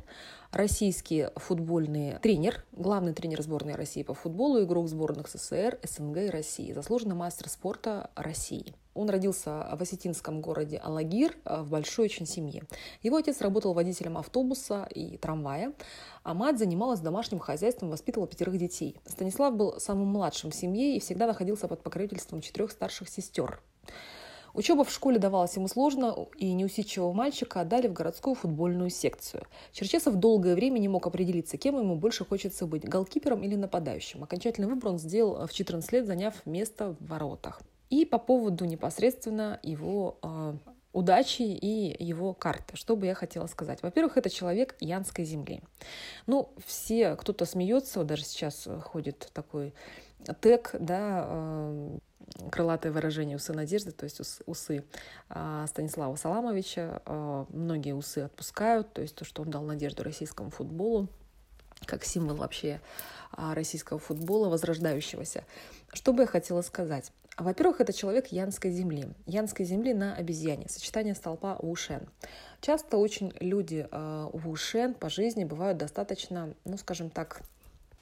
российский 0.56 1.28
футбольный 1.36 2.18
тренер, 2.19 2.63
главный 2.72 3.13
тренер 3.13 3.42
сборной 3.42 3.75
России 3.75 4.04
по 4.04 4.13
футболу, 4.13 4.63
игрок 4.63 4.88
сборных 4.88 5.28
СССР, 5.28 5.80
СНГ 5.84 6.18
и 6.18 6.30
России, 6.30 6.72
заслуженный 6.72 7.16
мастер 7.16 7.50
спорта 7.50 8.10
России. 8.16 8.74
Он 8.94 9.10
родился 9.10 9.68
в 9.74 9.81
осетинском 9.81 10.40
городе 10.40 10.78
Алагир 10.78 11.36
э, 11.44 11.62
в 11.62 11.69
большой 11.69 12.06
очень 12.06 12.25
семье. 12.25 12.63
Его 13.04 13.18
отец 13.18 13.42
работал 13.42 13.74
водителем 13.74 14.18
автобуса 14.18 14.88
и 14.96 15.18
трамвая, 15.18 15.74
а 16.24 16.34
мать 16.34 16.57
занималась 16.57 17.02
домашним 17.02 17.40
хозяйством, 17.40 17.90
воспитывала 17.90 18.25
пятерых 18.25 18.57
детей. 18.57 18.96
Станислав 19.06 19.54
был 19.54 19.78
самым 19.81 20.07
младшим 20.07 20.52
в 20.52 20.56
семье 20.56 20.96
и 20.96 21.02
всегда 21.02 21.28
находился 21.28 21.68
под 21.68 21.84
покровительством 21.84 22.40
четырех 22.40 22.72
старших 22.72 23.10
сестер. 23.10 23.62
Учеба 24.56 24.86
в 24.86 24.92
школе 24.92 25.19
давалась 25.19 25.56
ему 25.57 25.68
сложно, 25.68 26.16
и 26.38 26.54
неусидчивого 26.54 27.12
мальчика 27.12 27.60
отдали 27.60 27.88
в 27.88 27.94
городскую 27.94 28.36
футбольную 28.36 28.90
секцию. 28.90 29.44
Черчесов 29.74 30.16
долгое 30.16 30.56
время 30.56 30.80
не 30.80 30.88
мог 30.88 31.06
определиться, 31.06 31.57
кем 31.57 31.78
ему 31.78 31.96
больше 31.96 32.24
хочется 32.24 32.66
быть– 32.66 32.83
голкипером 32.85 33.44
или 33.44 33.56
нападающим. 33.56 34.24
Окончательный 34.24 34.69
выбор 34.69 34.92
он 34.92 34.97
сделал 34.97 35.45
в 35.45 35.52
14 35.52 35.92
лет, 35.92 36.07
заняв 36.07 36.33
место 36.45 36.95
в 36.97 37.06
воротах. 37.06 37.62
И 37.90 38.06
по 38.06 38.18
поводу 38.18 38.64
непосредственно 38.64 39.59
его 39.62 40.18
э, 40.24 40.54
удачи 40.94 41.42
и 41.42 42.02
его 42.04 42.33
карты. 42.33 42.78
Что 42.78 42.95
бы 42.95 43.07
я 43.07 43.14
хотела 43.14 43.47
сказать? 43.47 43.83
Во-первых, 43.83 44.16
это 44.16 44.30
человек 44.30 44.76
Янской 44.80 45.26
земли. 45.26 45.62
Ну, 46.28 46.54
все, 46.66 47.18
кто-то 47.18 47.45
смеется, 47.45 48.00
вот 48.00 48.07
даже 48.07 48.24
сейчас 48.24 48.69
ходит 48.83 49.30
такой 49.33 49.74
тег, 50.42 50.74
да, 50.80 51.26
э, 51.28 51.97
крылатое 52.52 52.92
выражение 52.92 53.38
«усы 53.38 53.54
надежды», 53.54 53.92
то 53.92 54.04
есть 54.04 54.22
усы 54.45 54.84
а, 55.30 55.66
Станислава 55.68 56.16
Саламовича. 56.16 57.02
А, 57.06 57.45
многие 57.50 57.94
усы 57.94 58.19
отпускают, 58.19 58.94
то 58.94 59.02
есть 59.02 59.16
то, 59.16 59.26
что 59.26 59.42
он 59.42 59.52
дал 59.52 59.64
надежду 59.64 60.04
российскому 60.04 60.50
футболу, 60.50 61.07
как 61.86 62.04
символ 62.04 62.36
вообще 62.38 62.81
а, 63.31 63.54
российского 63.54 64.00
футбола, 64.00 64.50
возрождающегося. 64.50 65.45
Что 65.94 66.14
бы 66.14 66.24
я 66.24 66.28
хотела 66.28 66.62
сказать? 66.62 67.12
Во-первых, 67.38 67.81
это 67.81 67.92
человек 67.92 68.28
янской 68.28 68.72
земли. 68.72 69.10
Янской 69.26 69.66
земли 69.66 69.94
на 69.94 70.16
обезьяне. 70.16 70.69
Сочетание 70.69 71.16
столпа 71.16 71.57
Вушен. 71.62 72.07
Часто 72.62 72.95
очень 72.95 73.34
люди 73.42 73.86
Вушен 73.92 74.94
по 74.94 75.10
жизни 75.10 75.44
бывают 75.44 75.78
достаточно, 75.78 76.54
ну, 76.64 76.78
скажем 76.78 77.10
так, 77.10 77.42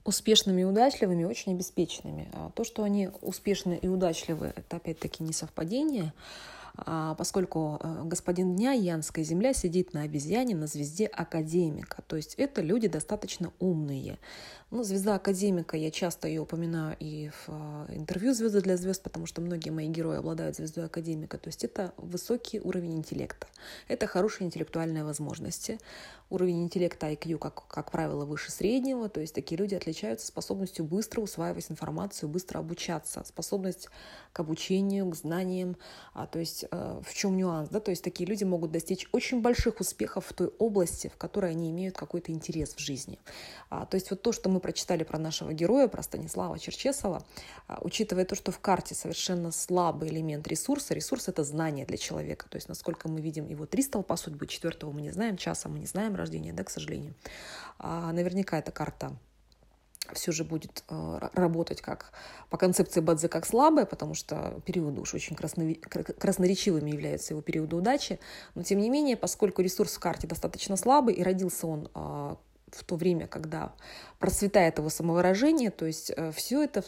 успешными 0.03 0.62
и 0.62 0.65
удачливыми, 0.65 1.24
очень 1.24 1.53
обеспеченными. 1.53 2.29
А 2.33 2.50
то, 2.51 2.63
что 2.63 2.83
они 2.83 3.10
успешны 3.22 3.79
и 3.81 3.88
удачливы, 3.88 4.53
это 4.55 4.77
опять-таки 4.77 5.24
не 5.24 5.33
совпадение. 5.33 6.13
А, 6.75 7.13
поскольку 7.15 7.79
э, 7.81 8.01
господин 8.05 8.55
дня, 8.55 8.71
Янская 8.71 9.23
земля, 9.23 9.53
сидит 9.53 9.93
на 9.93 10.01
обезьяне 10.01 10.55
на 10.55 10.65
звезде 10.65 11.05
академика. 11.05 12.01
То 12.07 12.15
есть 12.15 12.33
это 12.35 12.61
люди 12.61 12.87
достаточно 12.87 13.53
умные. 13.59 14.17
Ну, 14.71 14.83
звезда 14.83 15.13
академика, 15.15 15.77
я 15.77 15.91
часто 15.91 16.27
ее 16.27 16.41
упоминаю 16.41 16.97
и 16.99 17.29
в 17.29 17.49
а, 17.49 17.85
интервью 17.89 18.33
«Звезды 18.33 18.59
для 18.59 18.75
звезд», 18.75 19.03
потому 19.03 19.27
что 19.27 19.39
многие 19.39 19.69
мои 19.69 19.87
герои 19.87 20.17
обладают 20.17 20.55
звездой 20.55 20.85
академика. 20.85 21.37
То 21.37 21.49
есть 21.49 21.63
это 21.63 21.93
высокий 21.97 22.59
уровень 22.59 22.95
интеллекта. 22.95 23.45
Это 23.87 24.07
хорошие 24.07 24.47
интеллектуальные 24.47 25.03
возможности. 25.03 25.77
Уровень 26.31 26.63
интеллекта 26.63 27.11
IQ, 27.11 27.37
как, 27.37 27.67
как 27.67 27.91
правило, 27.91 28.25
выше 28.25 28.51
среднего. 28.51 29.09
То 29.09 29.21
есть 29.21 29.35
такие 29.35 29.59
люди 29.59 29.75
отличаются 29.75 30.25
способностью 30.25 30.85
быстро 30.85 31.21
усваивать 31.21 31.69
информацию, 31.69 32.27
быстро 32.27 32.57
обучаться, 32.57 33.23
способность 33.27 33.89
к 34.31 34.39
обучению, 34.39 35.07
к 35.11 35.15
знаниям. 35.15 35.77
А, 36.15 36.25
то 36.25 36.39
есть 36.39 36.62
э, 36.70 37.01
в 37.05 37.13
чем 37.13 37.38
нюанс? 37.38 37.70
Да? 37.70 37.79
То 37.79 37.91
есть 37.91 38.03
такие 38.03 38.27
люди 38.27 38.43
могут 38.43 38.72
достичь 38.72 39.08
очень 39.12 39.41
больших 39.41 39.79
успехов 39.79 40.25
в 40.27 40.34
той 40.34 40.48
области, 40.60 41.08
в 41.08 41.17
которой 41.17 41.51
они 41.51 41.70
имеют 41.72 41.96
какой-то 41.96 42.32
интерес 42.32 42.74
в 42.75 42.79
жизни. 42.79 43.20
А, 43.70 43.86
то 43.86 43.96
есть 43.96 44.10
вот 44.12 44.22
то, 44.22 44.32
что 44.32 44.50
мы 44.50 44.60
прочитали 44.60 45.03
про 45.03 45.20
нашего 45.20 45.53
героя, 45.53 45.88
про 45.88 46.03
Станислава 46.03 46.60
Черчесова, 46.60 47.24
а, 47.67 47.79
учитывая 47.82 48.25
то, 48.25 48.36
что 48.36 48.51
в 48.51 48.60
карте 48.60 48.96
совершенно 48.96 49.51
слабый 49.51 50.10
элемент 50.10 50.48
ресурса, 50.48 50.93
ресурс— 50.93 51.27
это 51.29 51.43
знание 51.43 51.86
для 51.86 51.98
человека. 51.98 52.48
То 52.50 52.55
есть 52.55 52.70
насколько 52.70 53.08
мы 53.08 53.22
видим 53.22 53.48
его 53.48 53.65
три 53.65 53.84
столпа 53.84 54.17
судьбы, 54.17 54.48
четвертого 54.48 54.91
мы 54.91 55.01
не 55.01 55.12
знаем, 55.12 55.38
часа 55.38 55.70
мы 55.70 55.79
не 55.79 55.88
знаем 55.88 56.15
рождения, 56.15 56.53
да, 56.53 56.63
к 56.63 56.70
сожалению. 56.70 57.13
А, 57.79 58.12
наверняка 58.13 58.60
эта 58.60 58.72
карта 58.72 59.13
все 60.12 60.31
же 60.31 60.43
будет 60.43 60.83
э, 60.89 61.29
работать 61.33 61.81
как 61.81 62.12
по 62.50 62.57
концепции 62.57 63.00
Бадзе 63.00 63.29
как 63.29 63.45
слабая, 63.45 63.86
потому 63.86 64.13
что 64.13 64.62
периоды 64.65 65.01
уж 65.01 65.13
очень 65.13 65.36
краснови... 65.36 65.75
красноречивыми 65.75 66.91
являются 66.91 67.33
его 67.33 67.41
периоды 67.41 67.75
удачи. 67.75 68.19
Но 68.55 68.63
тем 68.63 68.79
не 68.79 68.89
менее, 68.89 69.15
поскольку 69.15 69.62
ресурс 69.62 69.95
в 69.95 70.00
карте 70.00 70.27
достаточно 70.27 70.75
слабый, 70.75 71.13
и 71.13 71.24
родился 71.24 71.67
он 71.67 71.89
э, 71.95 72.36
в 72.75 72.83
то 72.83 72.95
время, 72.95 73.27
когда 73.27 73.73
процветает 74.19 74.77
его 74.77 74.89
самовыражение, 74.89 75.69
то 75.69 75.85
есть 75.85 76.11
э, 76.15 76.31
все 76.31 76.63
это 76.63 76.83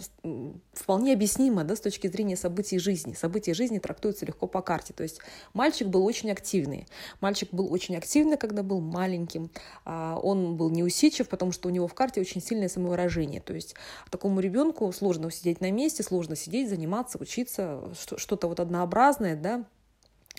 вполне 0.74 1.14
объяснимо 1.14 1.64
да, 1.64 1.76
с 1.76 1.82
точки 1.82 2.08
зрения 2.08 2.38
событий 2.38 2.80
жизни. 2.80 3.14
События 3.14 3.54
жизни 3.54 3.80
трактуются 3.80 4.26
легко 4.26 4.48
по 4.48 4.62
карте. 4.62 4.94
То 4.94 5.04
есть 5.04 5.20
мальчик 5.54 5.88
был 5.88 6.06
очень 6.06 6.32
активный. 6.32 6.88
Мальчик 7.20 7.50
был 7.52 7.72
очень 7.72 7.98
активный, 7.98 8.38
когда 8.38 8.64
был 8.64 8.80
маленьким. 8.80 9.52
А, 9.84 10.18
он 10.18 10.56
был 10.56 10.70
неусидчив, 10.70 11.28
потому 11.28 11.52
что 11.52 11.68
у 11.68 11.72
него 11.72 11.88
в 11.88 11.94
карте 11.94 12.22
очень 12.22 12.42
сильное 12.42 12.70
самовыражение. 12.70 13.42
То 13.42 13.54
есть 13.54 13.76
такому 14.10 14.40
ребенку 14.40 14.92
сложно 14.94 15.30
сидеть 15.30 15.60
на 15.60 15.72
месте, 15.72 16.04
сложно 16.04 16.36
сидеть, 16.36 16.70
заниматься, 16.70 17.18
учиться, 17.20 17.82
что-то 18.18 18.48
вот 18.48 18.60
однообразное, 18.60 19.36
да, 19.36 19.66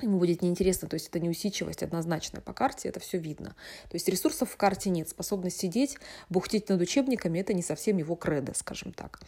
ему 0.03 0.19
будет 0.19 0.43
неинтересно, 0.43 0.89
то 0.89 0.95
есть 0.95 1.09
это 1.09 1.21
неусидчивость 1.21 1.83
однозначная 1.83 2.41
по 2.41 2.53
карте, 2.53 2.89
это 2.89 3.01
все 3.01 3.19
видно. 3.19 3.55
То 3.89 3.95
есть 3.95 4.09
ресурсов 4.09 4.51
в 4.51 4.57
карте 4.57 4.91
нет, 4.91 5.09
способность 5.09 5.59
сидеть, 5.59 5.99
бухтеть 6.29 6.69
над 6.69 6.81
учебниками, 6.81 7.39
это 7.39 7.55
не 7.55 7.63
совсем 7.63 7.97
его 7.97 8.15
кредо, 8.15 8.53
скажем 8.55 8.93
так. 8.93 9.21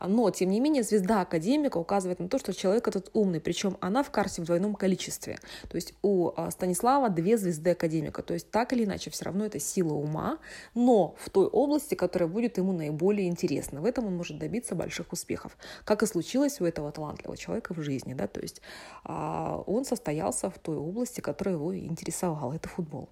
Но, 0.00 0.30
тем 0.30 0.50
не 0.50 0.60
менее, 0.60 0.82
звезда 0.82 1.20
академика 1.20 1.78
указывает 1.78 2.18
на 2.18 2.28
то, 2.28 2.38
что 2.38 2.52
человек 2.52 2.88
этот 2.88 3.10
умный, 3.12 3.40
причем 3.40 3.76
она 3.80 4.02
в 4.02 4.10
карте 4.10 4.42
в 4.42 4.44
двойном 4.44 4.74
количестве. 4.74 5.38
То 5.68 5.76
есть 5.76 5.94
у 6.02 6.32
а, 6.36 6.50
Станислава 6.50 7.08
две 7.08 7.36
звезды 7.36 7.70
академика, 7.70 8.22
то 8.22 8.34
есть 8.34 8.50
так 8.50 8.72
или 8.72 8.84
иначе 8.84 9.10
все 9.10 9.26
равно 9.26 9.44
это 9.46 9.60
сила 9.60 9.94
ума, 9.94 10.38
но 10.74 11.14
в 11.18 11.30
той 11.30 11.46
области, 11.46 11.94
которая 11.94 12.28
будет 12.28 12.58
ему 12.58 12.72
наиболее 12.72 13.28
интересна. 13.28 13.80
В 13.80 13.84
этом 13.84 14.06
он 14.06 14.16
может 14.16 14.38
добиться 14.38 14.74
больших 14.74 15.12
успехов, 15.12 15.56
как 15.84 16.02
и 16.02 16.06
случилось 16.06 16.60
у 16.60 16.64
этого 16.64 16.90
талантливого 16.90 17.36
человека 17.36 17.74
в 17.74 17.80
жизни. 17.82 18.14
Да? 18.14 18.26
То 18.26 18.40
есть 18.40 18.60
а, 19.04 19.62
он 19.66 19.84
состоялся 20.12 20.50
в 20.50 20.58
той 20.58 20.76
области, 20.76 21.20
которая 21.20 21.54
его 21.54 21.74
интересовала, 21.76 22.52
это 22.52 22.68
футбол. 22.68 23.08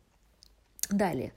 Далее. 0.91 1.33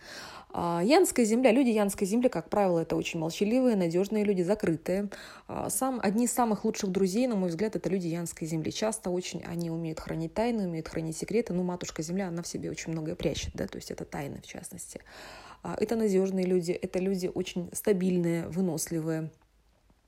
А, 0.49 0.81
Янская 0.83 1.25
земля. 1.25 1.51
Люди 1.51 1.69
Янской 1.69 2.07
земли, 2.07 2.27
как 2.27 2.49
правило, 2.49 2.79
это 2.79 2.95
очень 2.95 3.19
молчаливые, 3.19 3.75
надежные 3.75 4.23
люди, 4.23 4.41
закрытые. 4.41 5.09
А, 5.47 5.69
сам, 5.69 5.99
одни 6.01 6.25
из 6.25 6.31
самых 6.31 6.65
лучших 6.65 6.89
друзей, 6.89 7.27
на 7.27 7.35
мой 7.35 7.49
взгляд, 7.49 7.75
это 7.75 7.89
люди 7.89 8.07
Янской 8.07 8.47
земли. 8.47 8.71
Часто 8.71 9.11
очень 9.11 9.43
они 9.43 9.69
умеют 9.69 9.99
хранить 9.99 10.33
тайны, 10.33 10.67
умеют 10.67 10.87
хранить 10.87 11.17
секреты. 11.17 11.53
Ну, 11.53 11.63
матушка 11.63 12.01
земля, 12.01 12.29
она 12.29 12.41
в 12.41 12.47
себе 12.47 12.71
очень 12.71 12.91
многое 12.91 13.15
прячет, 13.15 13.51
да, 13.53 13.67
то 13.67 13.77
есть 13.77 13.91
это 13.91 14.05
тайны 14.05 14.41
в 14.41 14.47
частности. 14.47 15.01
А, 15.61 15.75
это 15.79 15.95
надежные 15.95 16.45
люди, 16.45 16.71
это 16.71 16.99
люди 16.99 17.31
очень 17.33 17.69
стабильные, 17.73 18.47
выносливые, 18.47 19.29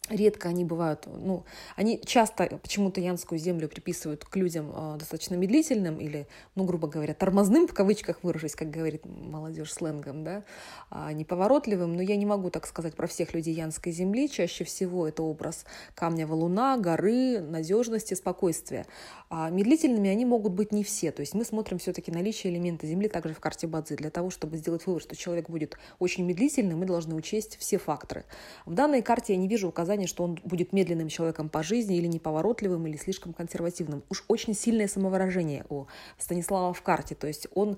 Редко 0.09 0.49
они 0.49 0.63
бывают, 0.63 1.07
ну, 1.07 1.45
они 1.75 1.99
часто 2.05 2.59
почему-то 2.61 3.01
янскую 3.01 3.39
землю 3.39 3.67
приписывают 3.67 4.23
к 4.23 4.35
людям 4.35 4.71
э, 4.71 4.97
достаточно 4.99 5.33
медлительным 5.33 5.99
или, 5.99 6.27
ну, 6.53 6.63
грубо 6.63 6.87
говоря, 6.87 7.15
тормозным, 7.15 7.67
в 7.67 7.73
кавычках 7.73 8.19
выражусь, 8.21 8.53
как 8.53 8.69
говорит 8.69 9.03
молодежь 9.03 9.73
сленгом, 9.73 10.23
да, 10.23 10.43
а 10.91 11.11
неповоротливым, 11.11 11.95
но 11.95 12.03
я 12.03 12.17
не 12.17 12.25
могу 12.27 12.51
так 12.51 12.67
сказать 12.67 12.93
про 12.93 13.07
всех 13.07 13.33
людей 13.33 13.55
янской 13.55 13.91
земли. 13.91 14.29
Чаще 14.29 14.63
всего 14.63 15.07
это 15.07 15.23
образ 15.23 15.65
камня 15.95 16.27
валуна, 16.27 16.77
горы, 16.77 17.39
надежности, 17.41 18.13
спокойствия. 18.13 18.85
А 19.31 19.49
медлительными 19.49 20.11
они 20.11 20.25
могут 20.25 20.53
быть 20.53 20.71
не 20.71 20.83
все, 20.83 21.11
то 21.11 21.21
есть 21.21 21.33
мы 21.33 21.43
смотрим 21.45 21.79
все-таки 21.79 22.11
наличие 22.11 22.53
элемента 22.53 22.85
земли 22.85 23.07
также 23.07 23.33
в 23.33 23.39
карте 23.39 23.65
Бадзи. 23.65 23.95
Для 23.95 24.11
того, 24.11 24.29
чтобы 24.29 24.57
сделать 24.57 24.85
вывод, 24.85 25.01
что 25.01 25.15
человек 25.15 25.49
будет 25.49 25.79
очень 25.97 26.25
медлительным, 26.25 26.77
мы 26.77 26.85
должны 26.85 27.15
учесть 27.15 27.57
все 27.59 27.79
факторы. 27.79 28.23
В 28.67 28.75
данной 28.75 29.01
карте 29.01 29.33
я 29.33 29.39
не 29.39 29.47
вижу 29.47 29.67
указания 29.67 29.94
указание, 29.95 30.07
что 30.07 30.23
он 30.23 30.39
будет 30.43 30.73
медленным 30.73 31.07
человеком 31.09 31.49
по 31.49 31.63
жизни 31.63 31.97
или 31.97 32.07
неповоротливым, 32.07 32.85
или 32.87 32.97
слишком 32.97 33.33
консервативным. 33.33 34.03
Уж 34.09 34.23
очень 34.27 34.53
сильное 34.53 34.87
самовыражение 34.87 35.65
у 35.69 35.85
Станислава 36.17 36.73
в 36.73 36.81
карте. 36.81 37.15
То 37.15 37.27
есть 37.27 37.47
он 37.55 37.77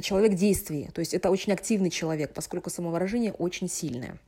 человек 0.00 0.34
действий. 0.34 0.88
То 0.92 1.00
есть 1.00 1.14
это 1.14 1.30
очень 1.30 1.52
активный 1.52 1.90
человек, 1.90 2.32
поскольку 2.34 2.70
самовыражение 2.70 3.32
очень 3.32 3.68
сильное. 3.68 4.18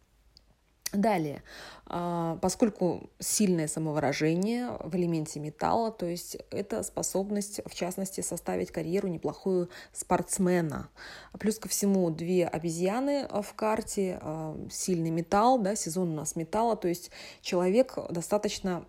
Далее, 0.95 1.43
а, 1.87 2.39
поскольку 2.41 3.11
сильное 3.19 3.67
самовыражение 3.67 4.79
в 4.85 4.95
элементе 4.95 5.41
металла, 5.41 5.91
то 5.91 6.07
есть 6.07 6.37
это 6.51 6.85
способность, 6.85 7.61
в 7.67 7.75
частности, 7.75 8.21
составить 8.21 8.71
карьеру 8.71 9.09
неплохую 9.09 9.71
спортсмена. 9.93 10.89
Плюс 11.41 11.59
ко 11.59 11.69
всему 11.69 12.09
две 12.11 12.47
обезьяны 12.47 13.27
в 13.29 13.55
карте, 13.55 14.19
а, 14.23 14.57
сильный 14.71 15.11
металл, 15.11 15.59
да, 15.59 15.75
сезон 15.75 16.11
у 16.11 16.15
нас 16.15 16.37
металла, 16.37 16.77
то 16.77 16.87
есть 16.87 17.11
человек 17.43 17.99
достаточно 18.11 18.87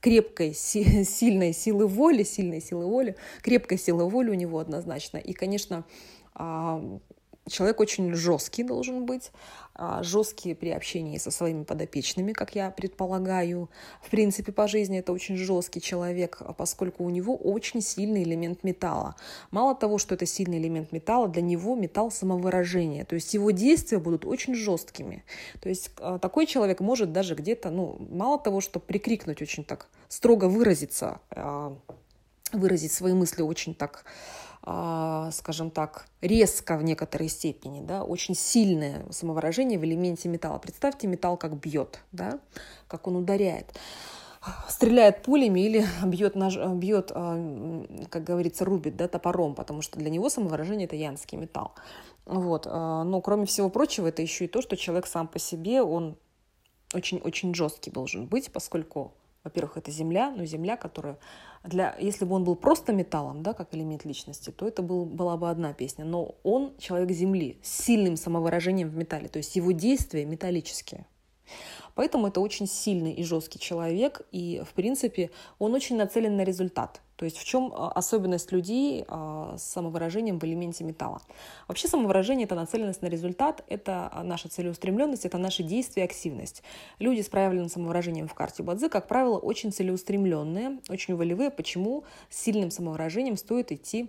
крепкой, 0.00 0.54
сильной 0.54 1.52
силы 1.52 1.86
воли, 1.86 2.24
сильной 2.24 2.60
силы 2.60 2.86
воли, 2.86 3.14
крепкой 3.42 3.78
силы 3.78 4.08
воли 4.08 4.30
у 4.30 4.34
него 4.34 4.58
однозначно. 4.58 5.18
И, 5.18 5.32
конечно, 5.34 5.84
а, 6.34 6.82
Человек 7.48 7.80
очень 7.80 8.14
жесткий 8.14 8.62
должен 8.62 9.06
быть, 9.06 9.30
а, 9.74 10.02
жесткий 10.02 10.54
при 10.54 10.70
общении 10.70 11.18
со 11.18 11.30
своими 11.30 11.62
подопечными, 11.62 12.32
как 12.32 12.54
я 12.54 12.70
предполагаю. 12.70 13.70
В 14.02 14.10
принципе, 14.10 14.50
по 14.50 14.66
жизни 14.66 14.98
это 14.98 15.12
очень 15.12 15.36
жесткий 15.36 15.80
человек, 15.80 16.42
поскольку 16.56 17.04
у 17.04 17.10
него 17.10 17.36
очень 17.36 17.80
сильный 17.80 18.24
элемент 18.24 18.64
металла. 18.64 19.14
Мало 19.50 19.74
того, 19.74 19.98
что 19.98 20.14
это 20.14 20.26
сильный 20.26 20.58
элемент 20.58 20.90
металла, 20.90 21.28
для 21.28 21.42
него 21.42 21.76
металл 21.76 22.10
самовыражения. 22.10 23.04
То 23.04 23.14
есть 23.14 23.34
его 23.34 23.52
действия 23.52 23.98
будут 23.98 24.24
очень 24.24 24.54
жесткими. 24.54 25.24
То 25.60 25.68
есть 25.68 25.90
а, 25.98 26.18
такой 26.18 26.46
человек 26.46 26.80
может 26.80 27.12
даже 27.12 27.34
где-то, 27.34 27.70
ну, 27.70 27.98
мало 28.10 28.38
того, 28.38 28.60
что 28.60 28.80
прикрикнуть 28.80 29.42
очень 29.42 29.62
так, 29.64 29.88
строго 30.08 30.46
выразиться, 30.46 31.20
а, 31.30 31.76
выразить 32.52 32.92
свои 32.92 33.12
мысли 33.12 33.42
очень 33.42 33.74
так 33.74 34.04
а, 34.04 34.47
скажем 35.32 35.70
так, 35.70 36.06
резко 36.20 36.76
в 36.76 36.82
некоторой 36.82 37.28
степени, 37.28 37.80
да, 37.80 38.02
очень 38.04 38.34
сильное 38.34 39.04
самовыражение 39.10 39.78
в 39.78 39.84
элементе 39.84 40.28
металла. 40.28 40.58
Представьте 40.58 41.06
металл 41.06 41.36
как 41.36 41.56
бьет, 41.58 42.00
да, 42.12 42.38
как 42.86 43.06
он 43.06 43.16
ударяет 43.16 43.72
стреляет 44.68 45.22
пулями 45.22 45.60
или 45.60 45.84
бьет, 46.04 46.34
нож, 46.34 46.56
бьет, 46.56 47.12
а, 47.14 47.84
как 48.08 48.24
говорится, 48.24 48.64
рубит 48.64 48.96
да, 48.96 49.08
топором, 49.08 49.54
потому 49.54 49.82
что 49.82 49.98
для 49.98 50.10
него 50.10 50.28
самовыражение– 50.28 50.86
это 50.86 50.96
янский 50.96 51.38
металл. 51.38 51.72
Вот. 52.24 52.66
А, 52.66 53.04
но, 53.04 53.20
кроме 53.20 53.46
всего 53.46 53.70
прочего, 53.70 54.06
это 54.06 54.22
еще 54.22 54.44
и 54.44 54.48
то, 54.48 54.62
что 54.62 54.76
человек 54.76 55.06
сам 55.06 55.28
по 55.28 55.38
себе, 55.38 55.82
он 55.82 56.16
очень-очень 56.94 57.54
жесткий 57.54 57.90
должен 57.90 58.26
быть, 58.26 58.50
поскольку 58.52 59.12
во-первых, 59.48 59.78
это 59.78 59.90
земля, 59.90 60.30
но 60.30 60.44
земля, 60.44 60.76
которая 60.76 61.18
для, 61.64 61.96
если 61.98 62.24
бы 62.24 62.34
он 62.34 62.44
был 62.44 62.54
просто 62.54 62.92
металлом, 62.92 63.42
да, 63.42 63.52
как 63.52 63.74
элемент 63.74 64.04
личности, 64.04 64.50
то 64.50 64.68
это 64.68 64.82
был, 64.82 65.04
была 65.04 65.36
бы 65.36 65.50
одна 65.50 65.72
песня. 65.72 66.04
Но 66.04 66.36
он 66.42 66.76
человек 66.78 67.10
земли 67.10 67.58
с 67.62 67.84
сильным 67.84 68.16
самовыражением 68.16 68.90
в 68.90 68.96
металле, 68.96 69.28
то 69.28 69.38
есть 69.38 69.56
его 69.56 69.72
действия 69.72 70.24
металлические. 70.24 71.06
Поэтому 71.98 72.28
это 72.28 72.40
очень 72.40 72.68
сильный 72.68 73.12
и 73.12 73.24
жесткий 73.24 73.58
человек, 73.58 74.20
и, 74.30 74.62
в 74.64 74.72
принципе, 74.72 75.32
он 75.58 75.74
очень 75.74 75.96
нацелен 75.96 76.36
на 76.36 76.44
результат. 76.44 77.00
То 77.16 77.24
есть 77.24 77.36
в 77.36 77.44
чем 77.44 77.72
а, 77.74 77.90
особенность 77.90 78.52
людей 78.52 79.04
а, 79.08 79.56
с 79.58 79.64
самовыражением 79.64 80.38
в 80.38 80.44
элементе 80.44 80.84
металла? 80.84 81.20
Вообще 81.66 81.88
самовыражение– 81.88 82.44
это 82.46 82.54
нацеленность 82.54 83.02
на 83.02 83.08
результат, 83.08 83.64
это 83.66 84.12
наша 84.22 84.48
целеустремленность, 84.48 85.24
это 85.24 85.38
наши 85.38 85.64
действия 85.64 86.04
и 86.04 86.06
активность. 86.06 86.62
Люди 87.00 87.20
с 87.20 87.28
проявленным 87.28 87.68
самовыражением 87.68 88.28
в 88.28 88.34
карте 88.34 88.62
Бадзи, 88.62 88.90
как 88.90 89.08
правило, 89.08 89.36
очень 89.36 89.72
целеустремленные, 89.72 90.78
очень 90.88 91.16
волевые. 91.16 91.50
Почему 91.50 92.04
с 92.30 92.40
сильным 92.40 92.70
самовыражением 92.70 93.36
стоит 93.36 93.72
идти 93.72 94.08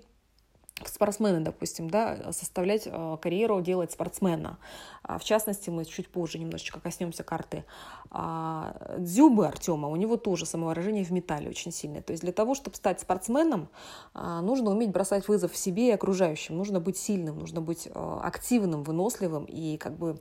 спортсмены, 0.87 1.41
допустим, 1.41 1.89
да, 1.89 2.31
составлять 2.31 2.83
э, 2.85 3.17
карьеру, 3.21 3.61
делать 3.61 3.91
спортсмена. 3.91 4.57
А, 5.03 5.17
в 5.17 5.23
частности, 5.23 5.69
мы 5.69 5.85
чуть 5.85 6.07
позже 6.07 6.39
немножечко 6.39 6.79
коснемся 6.79 7.23
карты 7.23 7.65
а, 8.11 8.95
Дзюбы 8.97 9.47
Артема. 9.47 9.87
У 9.87 9.95
него 9.95 10.17
тоже 10.17 10.45
самовыражение 10.45 11.03
в 11.03 11.11
металле 11.11 11.49
очень 11.49 11.71
сильное. 11.71 12.01
То 12.01 12.11
есть 12.11 12.23
для 12.23 12.31
того, 12.31 12.55
чтобы 12.55 12.75
стать 12.75 12.99
спортсменом, 12.99 13.69
а, 14.13 14.41
нужно 14.41 14.71
уметь 14.71 14.91
бросать 14.91 15.27
вызов 15.27 15.55
себе 15.55 15.89
и 15.89 15.91
окружающим. 15.91 16.57
Нужно 16.57 16.79
быть 16.79 16.97
сильным, 16.97 17.39
нужно 17.39 17.61
быть 17.61 17.87
э, 17.87 18.19
активным, 18.23 18.83
выносливым 18.83 19.45
и 19.45 19.77
как 19.77 19.97
бы 19.97 20.19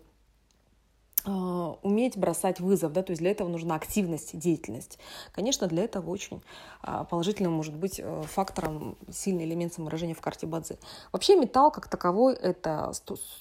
уметь 1.82 2.16
бросать 2.16 2.60
вызов, 2.60 2.92
да, 2.92 3.02
то 3.02 3.12
есть 3.12 3.20
для 3.20 3.30
этого 3.30 3.48
нужна 3.48 3.74
активность, 3.74 4.38
деятельность. 4.38 4.98
Конечно, 5.32 5.66
для 5.66 5.84
этого 5.84 6.10
очень 6.10 6.42
а, 6.82 7.04
положительным 7.04 7.52
может 7.52 7.74
быть 7.74 8.00
э, 8.00 8.22
фактором 8.26 8.96
сильный 9.10 9.44
элемент 9.44 9.72
самовыражения 9.74 10.14
в 10.14 10.20
карте 10.20 10.46
Бадзи. 10.46 10.78
Вообще 11.12 11.36
металл 11.36 11.70
как 11.70 11.88
таковой– 11.88 12.34
это 12.42 12.92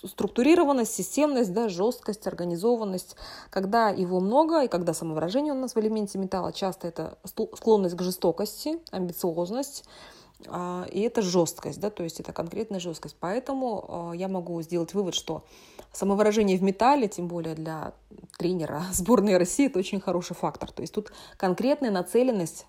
структурированность, 0.04 0.94
системность, 0.94 1.54
да, 1.54 1.70
жесткость, 1.70 2.28
организованность. 2.28 3.16
Когда 3.50 3.90
его 3.90 4.20
много 4.20 4.64
и 4.64 4.68
когда 4.68 4.94
самовыражение 4.94 5.54
у 5.54 5.58
нас 5.58 5.76
в 5.76 5.80
элементе 5.80 6.18
металла, 6.18 6.52
часто 6.52 6.88
это 6.88 7.18
склонность 7.26 7.96
к 7.96 8.02
жестокости, 8.02 8.80
амбициозность, 8.92 9.84
а, 9.86 10.17
и 10.46 11.02
это 11.02 11.22
жесткость, 11.22 11.80
да, 11.80 11.90
то 11.90 12.04
есть 12.04 12.20
это 12.20 12.32
конкретная 12.32 12.80
жесткость. 12.80 13.16
Поэтому 13.20 14.14
я 14.16 14.28
могу 14.28 14.62
сделать 14.62 14.94
вывод, 14.94 15.16
что 15.16 15.44
самовыражение 15.92 16.58
в 16.58 16.64
металле, 16.64 17.08
тем 17.08 17.28
более 17.28 17.56
для 17.56 17.94
тренера 18.38 18.84
сборной 18.92 19.38
России, 19.38 19.68
это 19.68 19.80
очень 19.80 20.00
хороший 20.00 20.36
фактор. 20.36 20.72
То 20.72 20.82
есть 20.82 20.94
тут 20.94 21.12
конкретная 21.38 21.92
нацеленность 21.92 22.68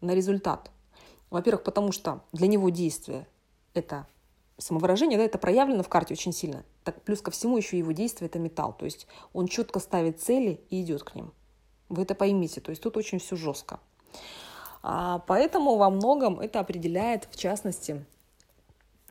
на 0.00 0.14
результат. 0.14 0.70
Во-первых, 1.30 1.64
потому 1.64 1.92
что 1.92 2.22
для 2.32 2.46
него 2.46 2.70
действие– 2.70 3.26
это 3.74 4.06
самовыражение, 4.56 5.18
да, 5.18 5.24
это 5.24 5.38
проявлено 5.38 5.82
в 5.82 5.88
карте 5.88 6.14
очень 6.14 6.32
сильно. 6.32 6.64
Так, 6.84 7.02
плюс 7.02 7.20
ко 7.20 7.30
всему 7.30 7.56
еще 7.56 7.78
его 7.78 7.92
действие– 7.92 8.28
это 8.28 8.38
металл. 8.38 8.72
То 8.72 8.84
есть 8.84 9.06
он 9.32 9.46
четко 9.46 9.78
ставит 9.78 10.20
цели 10.20 10.60
и 10.70 10.80
идет 10.82 11.02
к 11.04 11.14
ним. 11.14 11.32
Вы 11.88 12.02
это 12.02 12.14
поймите. 12.14 12.60
То 12.60 12.70
есть 12.70 12.82
тут 12.82 12.96
очень 12.96 13.18
все 13.18 13.36
жестко. 13.36 13.80
А, 14.90 15.18
поэтому 15.26 15.76
во 15.76 15.90
многом 15.90 16.40
это 16.40 16.60
определяет, 16.60 17.28
в 17.30 17.36
частности, 17.36 18.06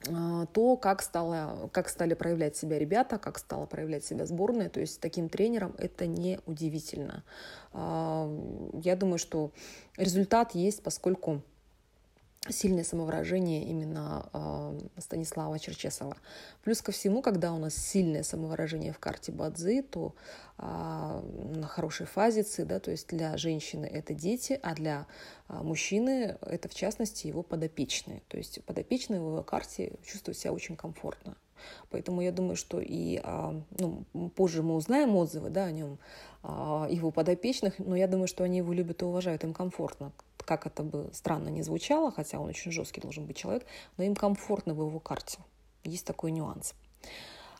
а, 0.10 0.48
то, 0.48 0.75
как, 0.75 1.03
стало, 1.03 1.69
как 1.72 1.88
стали 1.88 2.15
проявлять 2.15 2.57
себя 2.57 2.79
ребята, 2.79 3.19
как 3.19 3.38
стала 3.38 3.67
проявлять 3.67 4.03
себя 4.03 4.25
сборная. 4.25 4.69
То 4.69 4.79
есть 4.79 5.00
таким 5.00 5.29
тренером 5.29 5.75
это 5.77 6.07
не 6.07 6.39
удивительно. 6.48 7.24
А, 7.74 8.27
я 8.74 8.96
думаю, 8.96 9.19
что 9.19 9.51
результат 9.98 10.55
есть, 10.55 10.81
поскольку 10.81 11.43
сильное 12.53 12.83
самовыражение 12.83 13.63
именно 13.63 14.29
э, 14.33 14.79
Станислава 14.97 15.59
Черчесова. 15.59 16.17
Плюс 16.63 16.81
ко 16.81 16.91
всему, 16.91 17.21
когда 17.21 17.53
у 17.53 17.57
нас 17.57 17.75
сильное 17.75 18.23
самовыражение 18.23 18.93
в 18.93 18.99
карте 18.99 19.31
Бадзи, 19.31 19.81
то 19.83 20.15
э, 20.57 20.61
на 20.61 21.67
хорошей 21.67 22.05
фазе 22.05 22.43
ци, 22.43 22.65
да, 22.65 22.79
то 22.79 22.91
есть 22.91 23.07
для 23.07 23.37
женщины 23.37 23.85
это 23.85 24.13
дети, 24.13 24.59
а 24.61 24.75
для 24.75 25.07
э, 25.49 25.61
мужчины 25.61 26.37
это 26.41 26.69
в 26.69 26.75
частности 26.75 27.27
его 27.27 27.43
подопечные. 27.43 28.21
То 28.27 28.37
есть 28.37 28.63
подопечные 28.65 29.19
в 29.19 29.27
его 29.27 29.43
карте 29.43 29.93
чувствуют 30.03 30.37
себя 30.37 30.53
очень 30.53 30.75
комфортно. 30.75 31.35
Поэтому 31.89 32.21
я 32.21 32.31
думаю, 32.31 32.55
что 32.55 32.79
и 32.79 33.19
ну, 33.79 34.05
позже 34.35 34.61
мы 34.61 34.75
узнаем 34.75 35.15
отзывы 35.15 35.49
да, 35.49 35.65
о 35.65 35.71
нем, 35.71 35.97
его 36.43 37.09
подопечных, 37.09 37.79
но 37.79 37.95
я 37.95 38.07
думаю, 38.07 38.27
что 38.27 38.43
они 38.43 38.57
его 38.57 38.73
любят 38.73 39.01
и 39.01 39.05
уважают, 39.05 39.43
им 39.43 39.55
комфортно 39.55 40.13
как 40.47 40.65
это 40.65 40.81
бы 40.81 41.09
странно 41.13 41.49
не 41.49 41.61
звучало, 41.61 42.11
хотя 42.11 42.39
он 42.39 42.47
очень 42.47 42.71
жесткий 42.71 43.01
должен 43.01 43.25
быть 43.25 43.35
человек, 43.35 43.65
но 43.97 44.05
им 44.05 44.15
комфортно 44.15 44.73
в 44.73 44.79
его 44.79 44.99
карте. 44.99 45.39
Есть 45.83 46.05
такой 46.05 46.31
нюанс. 46.31 46.73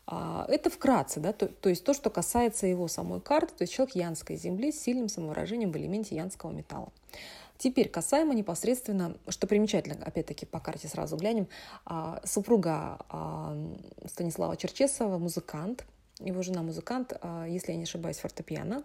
А, 0.06 0.46
это 0.48 0.70
вкратце, 0.70 1.20
да, 1.20 1.34
то, 1.34 1.46
то 1.48 1.68
есть 1.68 1.84
то, 1.84 1.92
что 1.92 2.08
касается 2.08 2.66
его 2.66 2.88
самой 2.88 3.20
карты, 3.20 3.52
то 3.54 3.62
есть 3.62 3.74
человек 3.74 3.94
янской 3.94 4.36
земли 4.36 4.72
с 4.72 4.80
сильным 4.80 5.08
самовыражением 5.10 5.70
в 5.70 5.76
элементе 5.76 6.16
янского 6.16 6.50
металла. 6.50 6.90
Теперь 7.58 7.90
касаемо 7.90 8.34
непосредственно, 8.34 9.16
что 9.28 9.46
примечательно, 9.46 10.02
опять-таки 10.02 10.46
по 10.46 10.60
карте 10.60 10.88
сразу 10.88 11.16
глянем, 11.16 11.46
а, 11.84 12.22
супруга 12.24 13.00
а, 13.10 13.54
Станислава 14.06 14.56
Черчесова, 14.56 15.18
музыкант, 15.18 15.84
его 16.20 16.42
жена 16.42 16.62
музыкант, 16.62 17.12
а, 17.20 17.46
если 17.46 17.72
я 17.72 17.78
не 17.78 17.84
ошибаюсь, 17.84 18.18
фортепиано, 18.18 18.82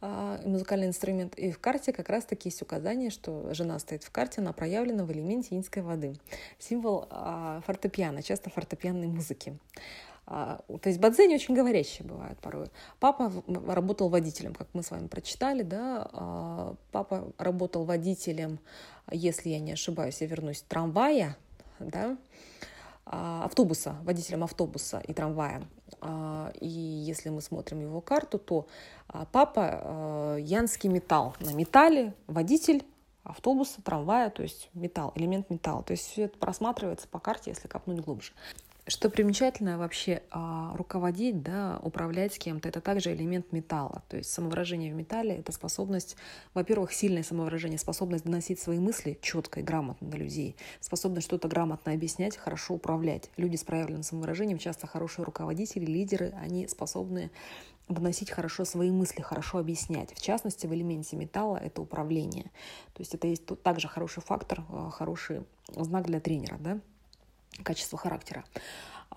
а, 0.00 0.40
музыкальный 0.44 0.86
инструмент. 0.86 1.34
И 1.36 1.50
в 1.50 1.58
карте 1.58 1.92
как 1.92 2.08
раз-таки 2.08 2.48
есть 2.48 2.62
указание, 2.62 3.10
что 3.10 3.52
жена 3.54 3.78
стоит 3.78 4.04
в 4.04 4.10
карте, 4.10 4.40
она 4.40 4.52
проявлена 4.52 5.04
в 5.04 5.12
элементе 5.12 5.56
инской 5.56 5.82
воды. 5.82 6.14
Символ 6.58 7.06
а, 7.10 7.60
фортепиано, 7.66 8.22
часто 8.22 8.50
фортепианной 8.50 9.08
музыки. 9.08 9.58
То 10.26 10.64
есть 10.86 10.98
бадзени 10.98 11.36
очень 11.36 11.54
говорящие 11.54 12.04
бывают 12.04 12.40
порой. 12.40 12.66
Папа 12.98 13.32
работал 13.68 14.08
водителем, 14.08 14.54
как 14.54 14.66
мы 14.72 14.82
с 14.82 14.90
вами 14.90 15.06
прочитали, 15.06 15.62
да. 15.62 16.74
Папа 16.90 17.32
работал 17.38 17.84
водителем, 17.84 18.58
если 19.12 19.50
я 19.50 19.60
не 19.60 19.70
ошибаюсь, 19.70 20.20
я 20.20 20.26
вернусь, 20.26 20.64
трамвая, 20.66 21.36
да, 21.78 22.18
автобуса, 23.04 23.98
водителем 24.02 24.42
автобуса 24.42 24.98
и 25.06 25.14
трамвая. 25.14 25.62
А, 26.00 26.52
и 26.60 26.68
если 26.68 27.28
мы 27.28 27.40
смотрим 27.40 27.80
его 27.80 28.00
карту, 28.00 28.38
то 28.38 28.66
а, 29.08 29.26
папа 29.26 29.80
а, 29.82 30.36
янский 30.36 30.88
металл. 30.88 31.34
На 31.40 31.52
металле 31.52 32.14
водитель 32.26 32.84
автобуса, 33.22 33.82
трамвая, 33.82 34.30
то 34.30 34.42
есть 34.42 34.70
металл, 34.74 35.12
элемент 35.14 35.50
металла. 35.50 35.82
То 35.82 35.92
есть 35.92 36.04
все 36.04 36.24
это 36.24 36.38
просматривается 36.38 37.08
по 37.08 37.18
карте, 37.18 37.50
если 37.50 37.68
копнуть 37.68 38.00
глубже. 38.00 38.32
Что 38.88 39.10
примечательно 39.10 39.78
вообще, 39.78 40.22
а, 40.30 40.72
руководить, 40.76 41.42
да, 41.42 41.80
управлять 41.82 42.38
кем-то, 42.38 42.68
это 42.68 42.80
также 42.80 43.12
элемент 43.12 43.50
металла. 43.50 44.04
То 44.08 44.16
есть 44.16 44.30
самовыражение 44.30 44.94
в 44.94 44.96
металле— 44.96 45.34
это 45.38 45.50
способность, 45.50 46.16
во-первых, 46.54 46.92
сильное 46.92 47.24
самовыражение, 47.24 47.80
способность 47.80 48.24
доносить 48.24 48.60
свои 48.60 48.78
мысли 48.78 49.18
четко 49.20 49.58
и 49.58 49.64
грамотно 49.64 50.08
до 50.08 50.16
людей, 50.16 50.54
способность 50.78 51.26
что-то 51.26 51.48
грамотно 51.48 51.94
объяснять, 51.94 52.36
хорошо 52.36 52.74
управлять. 52.74 53.28
Люди 53.36 53.56
с 53.56 53.64
проявленным 53.64 54.04
самовыражением, 54.04 54.58
часто 54.58 54.86
хорошие 54.86 55.24
руководители, 55.24 55.84
лидеры, 55.84 56.32
они 56.40 56.68
способны 56.68 57.32
доносить 57.88 58.30
хорошо 58.30 58.64
свои 58.64 58.92
мысли, 58.92 59.20
хорошо 59.20 59.58
объяснять. 59.58 60.14
В 60.14 60.22
частности, 60.22 60.68
в 60.68 60.72
элементе 60.72 61.16
металла 61.16 61.56
это 61.56 61.82
управление. 61.82 62.52
То 62.94 63.00
есть 63.00 63.14
это 63.14 63.26
есть 63.26 63.46
также 63.64 63.88
хороший 63.88 64.22
фактор, 64.22 64.64
а, 64.68 64.90
хороший 64.90 65.42
знак 65.74 66.06
для 66.06 66.20
тренера, 66.20 66.56
да, 66.60 66.78
качество 67.62 67.98
характера. 67.98 68.44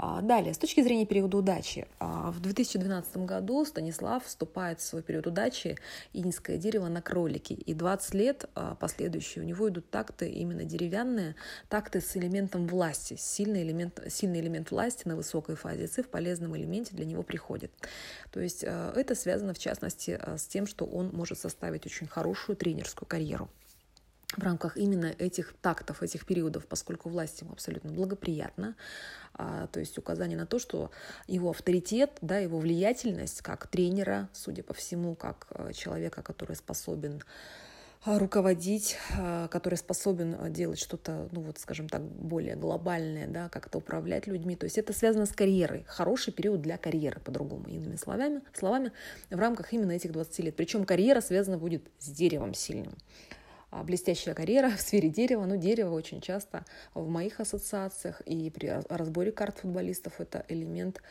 А, 0.01 0.21
далее, 0.21 0.53
с 0.53 0.57
точки 0.57 0.81
зрения 0.81 1.05
периода 1.05 1.35
удачи. 1.35 1.85
А, 1.99 2.31
в 2.31 2.39
2012 2.39 3.17
году 3.17 3.65
Станислав 3.65 4.23
вступает 4.23 4.79
в 4.79 4.83
свой 4.83 5.01
период 5.01 5.27
удачи 5.27 5.77
инское 6.13 6.57
дерево 6.57 6.87
на 6.87 7.01
кролике. 7.01 7.55
И 7.55 7.73
20 7.73 8.13
лет 8.13 8.45
а, 8.55 8.75
последующие 8.75 9.43
у 9.43 9.47
него 9.47 9.67
идут 9.67 9.89
такты 9.89 10.29
именно 10.29 10.63
деревянные, 10.63 11.35
такты 11.67 11.99
с 11.99 12.15
элементом 12.15 12.65
власти. 12.65 13.17
Сильный 13.19 13.63
элемент, 13.63 13.99
сильный 14.07 14.39
элемент 14.39 14.71
власти 14.71 15.05
на 15.05 15.17
высокой 15.17 15.57
фазе 15.57 15.87
ци 15.87 16.01
в 16.01 16.07
полезном 16.07 16.55
элементе 16.55 16.95
для 16.95 17.05
него 17.05 17.23
приходит. 17.23 17.71
То 18.31 18.39
есть 18.39 18.63
это 18.63 19.15
связано 19.15 19.53
в 19.53 19.59
частности 19.59 20.17
с 20.37 20.47
тем, 20.47 20.65
что 20.65 20.85
он 20.85 21.09
может 21.11 21.39
составить 21.39 21.85
очень 21.85 22.07
хорошую 22.07 22.55
тренерскую 22.55 23.05
карьеру 23.05 23.49
в 24.39 24.43
рамках 24.43 24.77
именно 24.77 25.13
этих 25.17 25.53
тактов, 25.61 26.01
этих 26.01 26.25
периодов, 26.25 26.65
поскольку 26.65 27.09
власть 27.09 27.41
ему 27.41 27.51
абсолютно 27.51 27.91
благоприятна, 27.91 28.75
а, 29.33 29.67
то 29.67 29.79
есть 29.79 29.97
указание 29.97 30.37
на 30.37 30.45
то, 30.45 30.59
что 30.59 30.91
его 31.27 31.49
авторитет, 31.49 32.17
да, 32.21 32.39
его 32.39 32.59
влиятельность 32.59 33.41
как 33.41 33.67
тренера, 33.67 34.29
судя 34.33 34.63
по 34.63 34.73
всему, 34.73 35.15
как 35.15 35.47
а, 35.51 35.73
человека, 35.73 36.21
который 36.23 36.55
способен 36.55 37.21
а, 38.05 38.17
руководить, 38.17 38.97
а, 39.17 39.49
который 39.49 39.75
способен 39.75 40.53
делать 40.53 40.79
что-то, 40.79 41.27
ну 41.31 41.41
вот, 41.41 41.59
скажем 41.59 41.89
так, 41.89 42.01
более 42.01 42.55
глобальное, 42.55 43.27
да, 43.27 43.49
как-то 43.49 43.79
управлять 43.79 44.25
людьми. 44.25 44.55
То 44.55 44.63
есть 44.65 44.77
это 44.77 44.93
связано 44.93 45.25
с 45.25 45.31
карьерой. 45.31 45.83
Хороший 45.85 46.31
период 46.31 46.61
для 46.61 46.77
карьеры, 46.77 47.19
по-другому, 47.19 47.67
иными 47.67 47.97
словами, 47.97 48.41
словами, 48.53 48.93
в 49.29 49.37
рамках 49.37 49.73
именно 49.73 49.91
этих 49.91 50.13
20 50.13 50.39
лет. 50.39 50.55
Причем 50.55 50.85
карьера 50.85 51.19
связана 51.19 51.57
будет 51.57 51.83
с 51.99 52.09
деревом 52.09 52.53
сильным. 52.53 52.95
А, 53.71 53.83
блестящая 53.83 54.35
карьера 54.35 54.69
в 54.77 54.81
сфере 54.81 55.09
дерева. 55.09 55.45
Но 55.45 55.55
дерево 55.55 55.93
очень 55.93 56.21
часто 56.21 56.65
в 56.93 57.07
моих 57.07 57.39
ассоциациях 57.39 58.21
и 58.21 58.49
при 58.49 58.81
разборе 58.89 59.31
карт 59.31 59.59
футболистов 59.59 60.19
это 60.19 60.45
элемент 60.47 61.01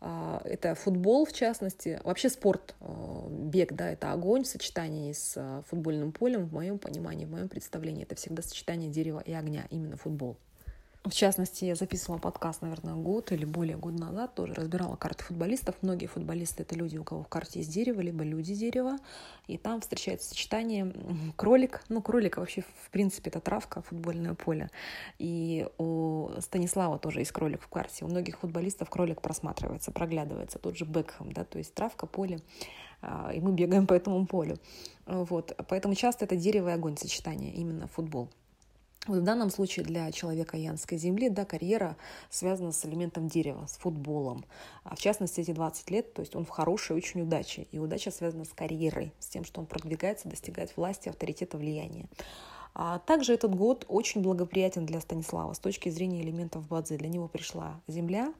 а, 0.00 0.42
это 0.44 0.74
футбол, 0.74 1.24
в 1.24 1.32
частности, 1.32 2.00
вообще 2.04 2.28
спорт, 2.28 2.74
а, 2.80 3.26
бег, 3.30 3.72
да, 3.72 3.90
это 3.90 4.12
огонь 4.12 4.44
в 4.44 4.46
сочетании 4.46 5.12
с 5.12 5.62
футбольным 5.68 6.12
полем, 6.12 6.46
в 6.46 6.52
моем 6.52 6.78
понимании, 6.78 7.24
в 7.24 7.30
моем 7.30 7.48
представлении, 7.48 8.02
это 8.02 8.14
всегда 8.14 8.42
сочетание 8.42 8.90
дерева 8.90 9.22
и 9.24 9.32
огня, 9.32 9.66
именно 9.70 9.96
футбол. 9.96 10.36
В 11.06 11.14
частности, 11.14 11.64
я 11.64 11.76
записывала 11.76 12.18
подкаст, 12.18 12.62
наверное, 12.62 12.94
год 12.94 13.30
или 13.30 13.44
более 13.44 13.76
года 13.76 14.06
назад, 14.06 14.34
тоже 14.34 14.54
разбирала 14.54 14.96
карты 14.96 15.22
футболистов. 15.22 15.76
Многие 15.80 16.06
футболисты— 16.06 16.62
это 16.64 16.74
люди, 16.74 16.98
у 16.98 17.04
кого 17.04 17.22
в 17.22 17.28
карте 17.28 17.60
есть 17.60 17.72
дерево, 17.72 18.00
либо 18.00 18.24
люди 18.24 18.56
дерева. 18.56 18.98
И 19.46 19.56
там 19.56 19.80
встречается 19.80 20.30
сочетание 20.30 20.92
кролик. 21.36 21.84
Ну, 21.88 22.02
кролик 22.02 22.38
вообще, 22.38 22.62
в 22.62 22.90
принципе, 22.90 23.30
это 23.30 23.38
травка, 23.38 23.82
футбольное 23.82 24.34
поле. 24.34 24.68
И 25.20 25.68
у 25.78 26.30
Станислава 26.40 26.98
тоже 26.98 27.20
есть 27.20 27.30
кролик 27.30 27.62
в 27.62 27.68
карте. 27.68 28.04
У 28.04 28.08
многих 28.08 28.40
футболистов 28.40 28.90
кролик 28.90 29.22
просматривается, 29.22 29.92
проглядывается. 29.92 30.58
Тот 30.58 30.76
же 30.76 30.84
Бекхэм, 30.86 31.32
да, 31.32 31.44
то 31.44 31.58
есть 31.58 31.72
травка, 31.72 32.06
поле 32.06 32.40
а, 33.00 33.30
и 33.32 33.38
мы 33.38 33.52
бегаем 33.52 33.86
по 33.86 33.94
этому 33.94 34.26
полю. 34.26 34.58
Вот. 35.06 35.56
Поэтому 35.68 35.94
часто 35.94 36.24
это 36.24 36.34
дерево 36.34 36.70
и 36.70 36.72
огонь 36.72 36.96
сочетание, 36.96 37.52
именно 37.52 37.86
футбол. 37.86 38.28
Вот 39.06 39.18
в 39.18 39.22
данном 39.22 39.50
случае 39.50 39.84
для 39.84 40.10
человека 40.10 40.56
Янской 40.56 40.98
земли 40.98 41.28
да, 41.28 41.44
карьера 41.44 41.96
связана 42.28 42.72
с 42.72 42.84
элементом 42.84 43.28
дерева, 43.28 43.66
с 43.66 43.76
футболом. 43.76 44.44
А 44.82 44.96
в 44.96 44.98
частности, 44.98 45.40
эти 45.40 45.52
20 45.52 45.90
лет, 45.90 46.12
то 46.12 46.20
есть 46.20 46.34
он 46.34 46.44
в 46.44 46.48
хорошей 46.48 46.96
очень 46.96 47.22
удаче. 47.22 47.66
И 47.70 47.78
удача 47.78 48.10
связана 48.10 48.44
с 48.44 48.52
карьерой, 48.52 49.12
с 49.20 49.28
тем, 49.28 49.44
что 49.44 49.60
он 49.60 49.66
продвигается, 49.66 50.28
достигает 50.28 50.76
власти, 50.76 51.08
авторитета, 51.08 51.56
влияния. 51.56 52.06
А 52.78 52.98
также 52.98 53.32
этот 53.32 53.54
год 53.54 53.86
очень 53.88 54.20
благоприятен 54.20 54.84
для 54.84 55.00
Станислава 55.00 55.54
с 55.54 55.58
точки 55.58 55.88
зрения 55.88 56.20
элементов 56.20 56.68
Бадзи. 56.68 56.98
Для 56.98 57.08
него 57.08 57.26
пришла 57.26 57.80
Земля, 57.86 58.34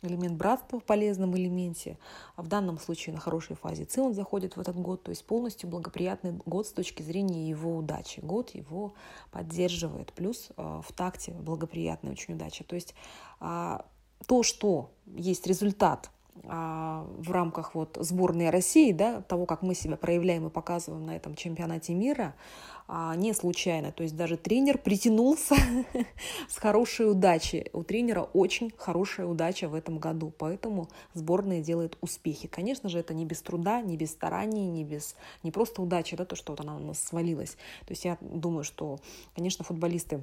элемент 0.00 0.38
братства 0.38 0.80
в 0.80 0.84
полезном 0.84 1.36
элементе. 1.36 1.98
А 2.34 2.42
в 2.42 2.48
данном 2.48 2.78
случае 2.78 3.14
на 3.14 3.20
хорошей 3.20 3.54
фазе 3.54 3.84
Ци 3.84 4.00
он 4.00 4.14
заходит 4.14 4.56
в 4.56 4.60
этот 4.60 4.80
год, 4.80 5.02
то 5.02 5.10
есть 5.10 5.26
полностью 5.26 5.68
благоприятный 5.68 6.32
год 6.46 6.66
с 6.66 6.72
точки 6.72 7.02
зрения 7.02 7.46
его 7.46 7.76
удачи. 7.76 8.20
Год 8.20 8.54
его 8.54 8.94
поддерживает, 9.30 10.14
плюс 10.14 10.48
э, 10.56 10.80
в 10.82 10.90
такте 10.94 11.32
благоприятная 11.32 12.12
очень 12.12 12.32
удача. 12.32 12.64
То 12.64 12.76
есть 12.76 12.94
э, 13.40 13.78
то, 14.26 14.42
что 14.42 14.90
есть 15.04 15.46
результат 15.46 16.10
а, 16.44 17.06
в 17.18 17.30
рамках 17.30 17.74
вот 17.74 17.98
сборной 18.00 18.50
России, 18.50 18.92
да, 18.92 19.20
того, 19.20 19.44
как 19.44 19.62
мы 19.62 19.74
себя 19.74 19.96
проявляем 19.96 20.46
и 20.46 20.50
показываем 20.50 21.04
на 21.04 21.14
этом 21.14 21.34
чемпионате 21.34 21.94
мира, 21.94 22.34
а, 22.34 22.71
не 22.88 23.32
случайно. 23.32 23.92
То 23.92 24.02
есть 24.02 24.16
даже 24.16 24.36
тренер 24.36 24.78
притянулся 24.78 25.56
с 26.48 26.56
хорошей 26.58 27.10
удачей. 27.10 27.70
У 27.72 27.82
тренера 27.82 28.22
очень 28.22 28.72
хорошая 28.76 29.26
удача 29.26 29.68
в 29.68 29.74
этом 29.74 29.98
году, 29.98 30.32
поэтому 30.36 30.88
сборная 31.14 31.62
делает 31.62 31.96
успехи. 32.00 32.48
Конечно 32.48 32.88
же, 32.88 32.98
это 32.98 33.14
не 33.14 33.24
без 33.24 33.42
труда, 33.42 33.80
не 33.80 33.96
без 33.96 34.10
стараний, 34.12 34.66
не 34.66 34.84
без 34.84 35.16
не 35.42 35.50
просто 35.50 35.82
удачи, 35.82 36.16
да, 36.16 36.24
то, 36.24 36.36
что 36.36 36.52
вот 36.52 36.60
она 36.60 36.76
у 36.76 36.80
нас 36.80 37.02
свалилась. 37.02 37.56
То 37.86 37.90
есть 37.90 38.04
я 38.04 38.18
думаю, 38.20 38.64
что, 38.64 38.98
конечно, 39.34 39.64
футболисты 39.64 40.22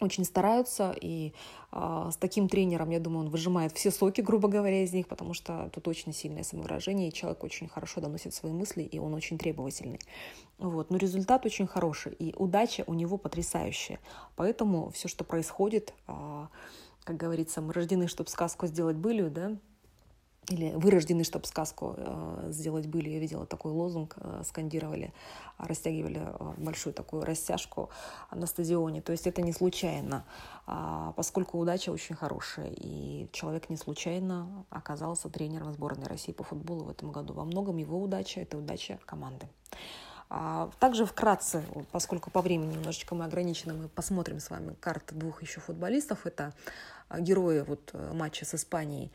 очень 0.00 0.24
стараются, 0.24 0.94
и 1.00 1.32
э, 1.72 2.10
с 2.12 2.16
таким 2.16 2.48
тренером, 2.48 2.90
я 2.90 3.00
думаю, 3.00 3.26
он 3.26 3.30
выжимает 3.30 3.72
все 3.72 3.90
соки, 3.90 4.20
грубо 4.20 4.48
говоря, 4.48 4.82
из 4.82 4.92
них, 4.92 5.08
потому 5.08 5.34
что 5.34 5.70
тут 5.72 5.86
очень 5.88 6.12
сильное 6.12 6.42
самовыражение, 6.42 7.08
и 7.08 7.12
человек 7.12 7.44
очень 7.44 7.68
хорошо 7.68 8.00
доносит 8.00 8.34
свои 8.34 8.52
мысли, 8.52 8.82
и 8.82 8.98
он 8.98 9.14
очень 9.14 9.38
требовательный. 9.38 10.00
Вот. 10.58 10.90
Но 10.90 10.96
результат 10.96 11.46
очень 11.46 11.66
хороший, 11.66 12.12
и 12.12 12.34
удача 12.36 12.84
у 12.86 12.94
него 12.94 13.18
потрясающая. 13.18 14.00
Поэтому 14.36 14.90
все, 14.90 15.08
что 15.08 15.24
происходит, 15.24 15.94
э, 16.08 16.46
как 17.04 17.16
говорится, 17.16 17.60
мы 17.60 17.72
рождены, 17.72 18.08
чтобы 18.08 18.30
сказку 18.30 18.66
сделать 18.66 18.96
былью, 18.96 19.30
да, 19.30 19.56
или 20.48 20.72
вырождены, 20.74 21.22
чтобы 21.24 21.46
сказку 21.46 21.94
э, 21.96 22.48
сделать 22.50 22.86
были. 22.86 23.10
Я 23.10 23.18
видела 23.20 23.46
такой 23.46 23.72
лозунг, 23.72 24.16
э, 24.16 24.42
скандировали, 24.44 25.12
растягивали 25.58 26.20
э, 26.22 26.54
большую 26.56 26.92
такую 26.92 27.24
растяжку 27.24 27.90
на 28.32 28.46
стадионе. 28.46 29.00
То 29.00 29.12
есть 29.12 29.26
это 29.26 29.42
не 29.42 29.52
случайно, 29.52 30.24
э, 30.66 31.12
поскольку 31.14 31.58
удача 31.58 31.90
очень 31.90 32.16
хорошая. 32.16 32.72
И 32.76 33.28
человек 33.32 33.70
не 33.70 33.76
случайно 33.76 34.64
оказался 34.70 35.28
тренером 35.28 35.72
сборной 35.72 36.06
России 36.06 36.32
по 36.32 36.42
футболу 36.42 36.84
в 36.84 36.90
этом 36.90 37.12
году. 37.12 37.34
Во 37.34 37.44
многом 37.44 37.76
его 37.76 38.00
удача– 38.00 38.40
это 38.42 38.58
удача 38.58 38.98
команды. 39.06 39.46
А 40.32 40.70
также 40.78 41.06
вкратце, 41.06 41.64
поскольку 41.90 42.30
по 42.30 42.40
времени 42.40 42.74
немножечко 42.74 43.16
мы 43.16 43.24
ограничены, 43.24 43.74
мы 43.74 43.88
посмотрим 43.88 44.38
с 44.38 44.48
вами 44.48 44.74
карты 44.78 45.16
двух 45.16 45.42
еще 45.42 45.60
футболистов. 45.60 46.24
Это 46.24 46.54
э, 47.08 47.20
герои 47.20 47.60
вот 47.60 47.90
э, 47.92 48.12
матча 48.14 48.44
с 48.44 48.54
Испанией 48.54 49.10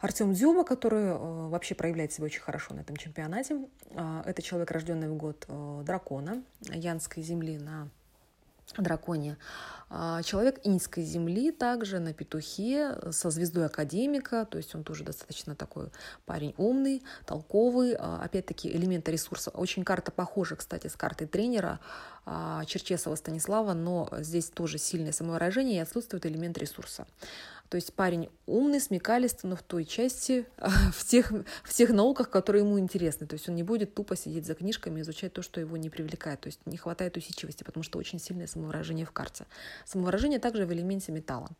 Артем 0.00 0.32
Дзюба, 0.32 0.64
который 0.64 1.06
э, 1.06 1.48
вообще 1.48 1.74
проявляет 1.74 2.12
себя 2.12 2.26
очень 2.26 2.40
хорошо 2.40 2.72
на 2.72 2.80
этом 2.80 2.96
чемпионате. 2.96 3.58
Э, 3.90 4.22
это 4.24 4.42
человек, 4.42 4.70
рожденный 4.70 5.08
в 5.08 5.16
год 5.16 5.44
э, 5.48 5.82
дракона, 5.84 6.42
Янской 6.60 7.22
земли 7.22 7.58
на 7.58 7.88
драконе. 8.76 9.38
Человек 10.24 10.60
иньской 10.62 11.02
земли 11.02 11.50
также 11.50 12.00
на 12.00 12.12
петухе 12.12 12.94
со 13.10 13.30
звездой 13.30 13.64
академика, 13.64 14.44
то 14.44 14.58
есть 14.58 14.74
он 14.74 14.84
тоже 14.84 15.04
достаточно 15.04 15.54
такой 15.54 15.88
парень 16.26 16.52
умный, 16.58 17.02
толковый. 17.24 17.94
Опять-таки 17.94 18.68
элементы 18.70 19.10
ресурса. 19.10 19.48
Очень 19.48 19.84
карта 19.84 20.12
похожа, 20.12 20.56
кстати, 20.56 20.88
с 20.88 20.96
картой 20.96 21.26
тренера 21.26 21.80
Черчесова 22.66 23.14
Станислава, 23.14 23.72
но 23.72 24.10
здесь 24.18 24.50
тоже 24.50 24.76
сильное 24.76 25.12
самовыражение 25.12 25.78
и 25.78 25.80
отсутствует 25.80 26.26
элемент 26.26 26.58
ресурса. 26.58 27.06
То 27.68 27.76
есть 27.76 27.92
парень 27.92 28.30
умный, 28.46 28.80
смекалистый, 28.80 29.50
но 29.50 29.56
в 29.56 29.62
той 29.62 29.84
части, 29.84 30.46
в 30.92 31.04
тех, 31.04 31.32
в 31.62 31.74
тех 31.74 31.90
науках, 31.90 32.30
которые 32.30 32.64
ему 32.64 32.78
интересны. 32.78 33.26
То 33.26 33.34
есть 33.34 33.48
он 33.48 33.54
не 33.54 33.62
будет 33.62 33.94
тупо 33.94 34.16
сидеть 34.16 34.46
за 34.46 34.54
книжками, 34.54 35.00
изучать 35.00 35.32
то, 35.32 35.42
что 35.42 35.60
его 35.60 35.76
не 35.76 35.90
привлекает. 35.90 36.40
То 36.40 36.48
есть 36.48 36.60
не 36.66 36.76
хватает 36.76 37.16
усидчивости, 37.16 37.64
потому 37.64 37.82
что 37.82 37.98
очень 37.98 38.18
сильное 38.18 38.46
самовыражение 38.46 39.04
в 39.04 39.12
карте. 39.12 39.46
Самовыражение 39.84 40.38
также 40.38 40.66
в 40.66 40.72
элементе 40.72 41.12
металла. 41.12 41.50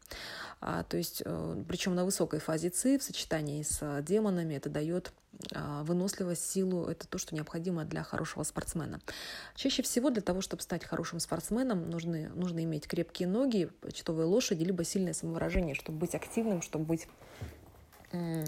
А, 0.61 0.83
то 0.85 0.97
есть, 0.97 1.23
э, 1.25 1.64
причем 1.68 1.94
на 1.94 2.05
высокой 2.05 2.40
фазе 2.40 2.71
ЦИ 2.71 2.99
в 2.99 3.03
сочетании 3.03 3.62
с 3.62 4.03
демонами 4.03 4.55
это 4.55 4.71
дает 4.71 5.09
а, 5.09 5.28
выносливость, 5.55 6.51
силу– 6.51 6.85
это 6.87 7.07
то, 7.07 7.18
что 7.18 7.35
необходимо 7.35 7.85
для 7.85 8.03
хорошего 8.03 8.42
спортсмена. 8.42 9.01
Чаще 9.55 9.83
всего 9.83 10.11
для 10.11 10.22
того, 10.22 10.40
чтобы 10.40 10.62
стать 10.62 10.85
хорошим 10.85 11.20
спортсменом, 11.20 11.88
нужны, 11.90 12.29
нужно 12.35 12.64
иметь 12.64 12.87
крепкие 12.87 13.29
ноги, 13.29 13.70
почтовые 13.81 14.27
лошади, 14.27 14.64
либо 14.64 14.85
сильное 14.85 15.12
самовыражение, 15.12 15.74
чтобы 15.74 15.98
быть 15.98 16.14
активным, 16.14 16.62
чтобы 16.62 16.85
быть 16.85 17.09
а, 18.12 18.44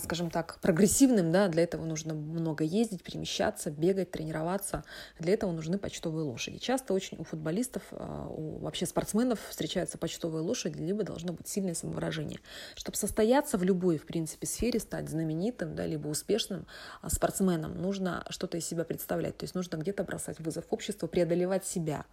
скажем 0.00 0.30
так, 0.30 0.58
прогрессивным, 0.60 1.32
да, 1.32 1.48
для 1.48 1.62
этого 1.62 1.84
нужно 1.84 2.12
много 2.14 2.62
ездить, 2.62 3.02
перемещаться, 3.02 3.70
бегать, 3.70 4.10
тренироваться. 4.10 4.84
Для 5.18 5.32
этого 5.32 5.50
нужны 5.52 5.78
почтовые 5.78 6.24
лошади. 6.24 6.58
Часто 6.58 6.92
очень 6.92 7.18
у 7.18 7.24
футболистов, 7.24 7.82
а, 7.92 8.26
у 8.28 8.58
вообще 8.58 8.84
спортсменов 8.84 9.40
встречаются 9.48 9.96
почтовые 9.96 10.42
лошади, 10.42 10.78
либо 10.78 11.04
должно 11.04 11.32
быть 11.32 11.48
сильное 11.48 11.74
самовыражение. 11.74 12.40
Чтобы 12.74 12.96
состояться 12.96 13.56
в 13.56 13.62
любой, 13.62 13.96
в 13.96 14.04
принципе, 14.04 14.46
сфере, 14.46 14.78
стать 14.78 15.08
знаменитым, 15.08 15.74
да, 15.74 15.86
либо 15.86 16.08
успешным 16.08 16.66
а, 17.00 17.08
спортсменом, 17.08 17.80
нужно 17.80 18.26
что-то 18.28 18.58
из 18.58 18.66
себя 18.66 18.84
представлять. 18.84 19.38
То 19.38 19.44
есть 19.44 19.54
нужно 19.54 19.76
где-то 19.76 20.04
бросать 20.04 20.38
вызов 20.38 20.66
обществу, 20.70 21.08
преодолевать 21.08 21.64
себя, 21.64 22.04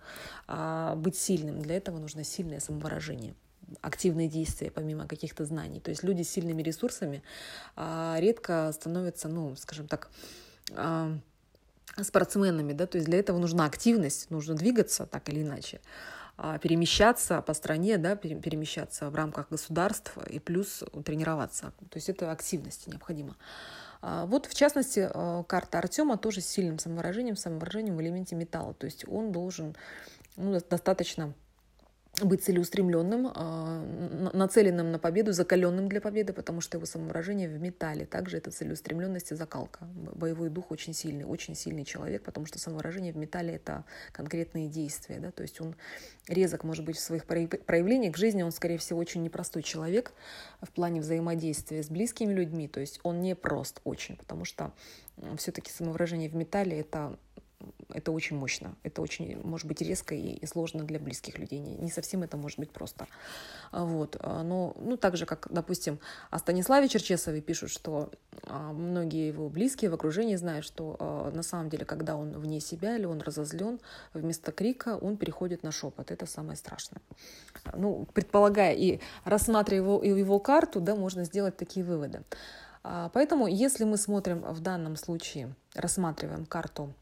быть 0.96 1.18
сильным. 1.18 1.62
Для 1.62 1.76
этого 1.78 1.98
нужно 1.98 2.24
сильное 2.24 2.60
самовыражение 2.60 3.36
активные 3.82 4.28
действия, 4.28 4.72
помимо 4.72 5.08
каких-то 5.08 5.46
знаний. 5.46 5.80
То 5.80 5.90
есть 5.90 6.04
люди 6.04 6.24
с 6.24 6.30
сильными 6.30 6.62
ресурсами 6.62 7.24
а, 7.76 8.18
редко 8.20 8.72
становятся, 8.74 9.28
ну, 9.28 9.56
скажем 9.56 9.88
так, 9.88 10.10
а, 10.76 11.18
спортсменами, 12.02 12.74
да, 12.74 12.86
то 12.86 12.98
есть 12.98 13.08
для 13.08 13.20
этого 13.20 13.38
нужна 13.40 13.66
активность, 13.66 14.30
нужно 14.30 14.56
двигаться 14.56 15.06
так 15.06 15.30
или 15.30 15.42
иначе, 15.42 15.82
а, 16.38 16.58
перемещаться 16.58 17.42
по 17.42 17.54
стране, 17.54 17.98
да, 17.98 18.16
перемещаться 18.16 19.10
в 19.10 19.16
рамках 19.16 19.50
государств 19.50 20.18
и 20.30 20.40
плюс 20.40 20.84
тренироваться. 21.06 21.74
То 21.90 21.98
есть 21.98 22.10
это 22.10 22.32
активность 22.32 22.88
необходима. 22.88 23.36
Вот, 24.02 24.46
в 24.46 24.56
частности, 24.56 25.10
карта 25.48 25.78
Артема 25.80 26.18
тоже 26.18 26.40
с 26.40 26.46
сильным 26.46 26.80
самовыражением, 26.80 27.36
самовыражением 27.36 27.98
в 27.98 28.02
элементе 28.02 28.34
металла. 28.34 28.74
То 28.74 28.86
есть 28.86 29.06
он 29.10 29.34
должен 29.34 29.76
ну, 30.38 30.58
достаточно 30.70 31.34
быть 32.26 32.44
целеустремленным, 32.44 33.32
а, 33.34 33.84
нацеленным 34.34 34.92
на 34.92 35.00
победу, 35.00 35.34
закаленным 35.34 35.88
для 35.90 36.02
победы, 36.02 36.34
потому 36.34 36.62
что 36.62 36.78
его 36.78 36.86
самовыражение 36.86 37.50
в 37.50 37.60
металле. 37.60 38.06
Также 38.06 38.38
это 38.38 38.52
целеустремленность 38.52 39.32
и 39.32 39.36
закалка. 39.36 39.86
Боевой 40.14 40.50
дух 40.50 40.72
очень 40.72 40.94
сильный, 40.94 41.26
очень 41.26 41.56
сильный 41.56 41.86
человек, 41.86 42.24
потому 42.24 42.46
что 42.46 42.60
самовыражение 42.60 43.14
в 43.14 43.18
металле— 43.18 43.54
это 43.56 43.86
конкретные 44.12 44.68
действия. 44.68 45.20
Да? 45.20 45.32
То 45.32 45.44
есть 45.44 45.60
он 45.62 45.76
резок, 46.28 46.64
может 46.64 46.86
быть, 46.86 46.98
в 46.98 47.02
своих 47.02 47.26
проявлениях. 47.26 48.16
В 48.16 48.18
жизни 48.18 48.44
он, 48.44 48.52
скорее 48.52 48.78
всего, 48.78 49.00
очень 49.00 49.24
непростой 49.24 49.64
человек 49.64 50.14
в 50.62 50.72
плане 50.72 51.02
взаимодействия 51.02 51.84
с 51.84 51.90
близкими 51.90 52.34
людьми. 52.34 52.68
То 52.68 52.80
есть 52.80 53.00
он 53.04 53.22
не 53.22 53.36
прост 53.36 53.82
очень, 53.84 54.16
потому 54.18 54.46
что 54.46 54.74
все-таки 55.38 55.72
самовыражение 55.72 56.30
в 56.30 56.36
металле— 56.36 56.80
это 56.82 57.18
это 57.94 58.12
очень 58.12 58.38
мощно, 58.38 58.76
это 58.84 59.02
очень, 59.02 59.42
может 59.44 59.68
быть, 59.68 59.82
резко 59.82 60.16
и, 60.16 60.34
и 60.34 60.46
сложно 60.46 60.84
для 60.84 61.00
близких 61.00 61.38
людей, 61.40 61.60
не, 61.60 61.76
не 61.76 61.90
совсем 61.90 62.24
это 62.24 62.38
может 62.38 62.60
быть 62.60 62.72
просто. 62.72 63.08
А, 63.72 63.84
вот. 63.84 64.16
А, 64.20 64.44
но, 64.44 64.76
ну, 64.80 64.96
так 64.96 65.18
же, 65.18 65.26
как, 65.26 65.48
допустим, 65.50 66.00
о 66.30 66.40
Станиславе 66.40 66.88
Черчесове 66.88 67.42
пишут, 67.42 67.72
что 67.72 68.12
а, 68.44 68.72
многие 68.72 69.28
его 69.28 69.50
близкие 69.50 69.90
в 69.90 69.94
окружении 69.94 70.36
знают, 70.36 70.66
что 70.66 71.32
на 71.34 71.44
самом 71.44 71.70
деле, 71.70 71.86
когда 71.86 72.16
он 72.16 72.32
вне 72.40 72.60
себя 72.60 72.96
или 72.96 73.06
он 73.06 73.22
разозлен, 73.22 73.80
вместо 74.14 74.52
крика 74.52 74.98
он 74.98 75.18
переходит 75.18 75.64
на 75.64 75.72
шепот. 75.72 76.12
Это 76.12 76.26
самое 76.26 76.56
страшное. 76.56 77.02
Ну, 77.74 78.08
предполагая 78.14 78.74
и 78.74 79.00
рассматривая 79.26 79.80
его, 79.80 80.04
его 80.04 80.40
карту, 80.40 80.80
да, 80.80 80.96
можно 80.96 81.24
сделать 81.24 81.58
такие 81.58 81.86
выводы. 81.86 82.24
Поэтому, 82.84 83.48
если 83.48 83.84
мы 83.84 83.98
смотрим 83.98 84.42
в 84.42 84.62
данном 84.62 84.96
случае, 84.96 85.54
рассматриваем 85.76 86.46
карту 86.46 86.94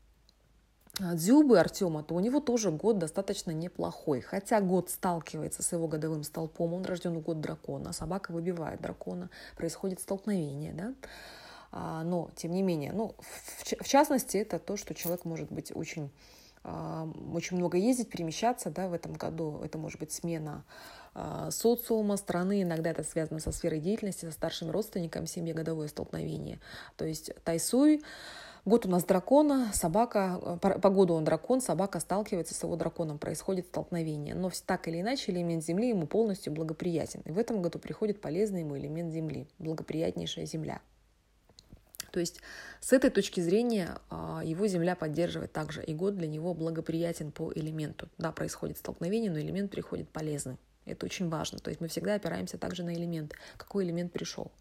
Дзюбы 0.99 1.59
Артема, 1.59 2.01
то 2.03 2.15
у 2.15 2.19
него 2.19 2.39
тоже 2.39 2.71
год 2.71 2.97
достаточно 2.97 3.51
неплохой. 3.51 4.21
Хотя 4.21 4.61
год 4.61 4.89
сталкивается 4.89 5.61
с 5.61 5.71
его 5.71 5.87
годовым 5.87 6.23
столпом, 6.23 6.73
он 6.73 6.85
рожден 6.85 7.17
в 7.17 7.21
год 7.21 7.39
дракона, 7.39 7.93
собака 7.93 8.31
выбивает 8.31 8.81
дракона, 8.81 9.29
происходит 9.55 9.99
столкновение, 9.99 10.73
да. 10.73 10.93
А, 11.71 12.03
но, 12.03 12.31
тем 12.35 12.51
не 12.51 12.63
менее, 12.63 12.93
ну, 12.93 13.15
в, 13.19 13.83
в 13.83 13.87
частности, 13.87 14.37
это 14.37 14.57
то, 14.57 14.77
что 14.77 14.95
человек 14.95 15.25
может 15.25 15.51
быть 15.51 15.71
очень, 15.75 16.09
очень 16.63 17.57
много 17.57 17.77
ездить, 17.77 18.09
перемещаться, 18.09 18.71
да, 18.71 18.87
в 18.87 18.93
этом 18.93 19.13
году. 19.13 19.61
Это 19.63 19.77
может 19.77 19.99
быть 19.99 20.11
смена 20.11 20.63
социума, 21.49 22.15
страны, 22.17 22.61
иногда 22.61 22.91
это 22.91 23.03
связано 23.03 23.39
со 23.39 23.51
сферой 23.51 23.79
деятельности, 23.79 24.25
со 24.25 24.31
старшими 24.31 24.69
родственниками, 24.69 25.25
семье 25.25 25.53
годовое 25.53 25.87
столкновение. 25.87 26.59
То 26.95 27.05
есть 27.05 27.31
Тайсуй 27.43 28.03
Год 28.67 28.85
у 28.85 28.89
нас 28.89 29.05
дракона, 29.05 29.71
собака, 29.73 30.59
э, 30.61 30.79
по 30.81 30.89
году 30.89 31.13
он 31.13 31.23
дракон, 31.23 31.61
собака 31.61 32.01
сталкивается 32.01 32.53
с 32.53 32.61
его 32.61 32.75
драконом, 32.75 33.17
происходит 33.17 33.67
столкновение. 33.67 34.35
Но 34.35 34.51
так 34.65 34.89
или 34.89 34.99
иначе 34.99 35.31
элемент 35.31 35.63
Земли 35.63 35.87
ему 35.87 36.05
полностью 36.05 36.51
благоприятен. 36.51 37.21
И 37.23 37.31
в 37.31 37.39
этом 37.39 37.61
году 37.61 37.79
приходит 37.79 38.19
полезный 38.19 38.63
ему 38.63 38.77
элемент 38.77 39.13
Земли, 39.13 39.47
благоприятнейшая 39.57 40.45
Земля. 40.45 40.81
То 42.11 42.19
есть 42.19 42.41
с 42.81 42.91
этой 42.91 43.09
точки 43.09 43.39
зрения 43.39 43.99
а, 44.09 44.41
его 44.43 44.67
Земля 44.67 44.97
поддерживает 44.97 45.53
также, 45.53 45.81
и 45.81 45.93
год 45.93 46.17
для 46.17 46.27
него 46.27 46.53
благоприятен 46.53 47.31
по 47.31 47.53
элементу. 47.53 48.09
Да, 48.17 48.33
происходит 48.33 48.79
столкновение, 48.79 49.31
но 49.31 49.39
элемент 49.39 49.71
приходит 49.71 50.09
полезный. 50.09 50.57
Это 50.83 51.05
очень 51.05 51.29
важно. 51.29 51.59
То 51.59 51.69
есть 51.69 51.79
мы 51.79 51.87
всегда 51.87 52.15
опираемся 52.15 52.57
также 52.57 52.83
на 52.83 52.93
элемент, 52.93 53.33
какой 53.55 53.85
элемент 53.85 54.11
пришел. 54.11 54.51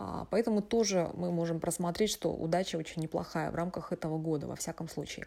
А, 0.00 0.28
поэтому 0.30 0.62
тоже 0.62 1.10
мы 1.14 1.32
можем 1.32 1.58
просмотреть, 1.58 2.10
что 2.10 2.32
удача 2.32 2.76
очень 2.76 3.02
неплохая 3.02 3.50
в 3.50 3.56
рамках 3.56 3.92
этого 3.92 4.16
года, 4.16 4.46
во 4.46 4.54
всяком 4.54 4.88
случае. 4.88 5.26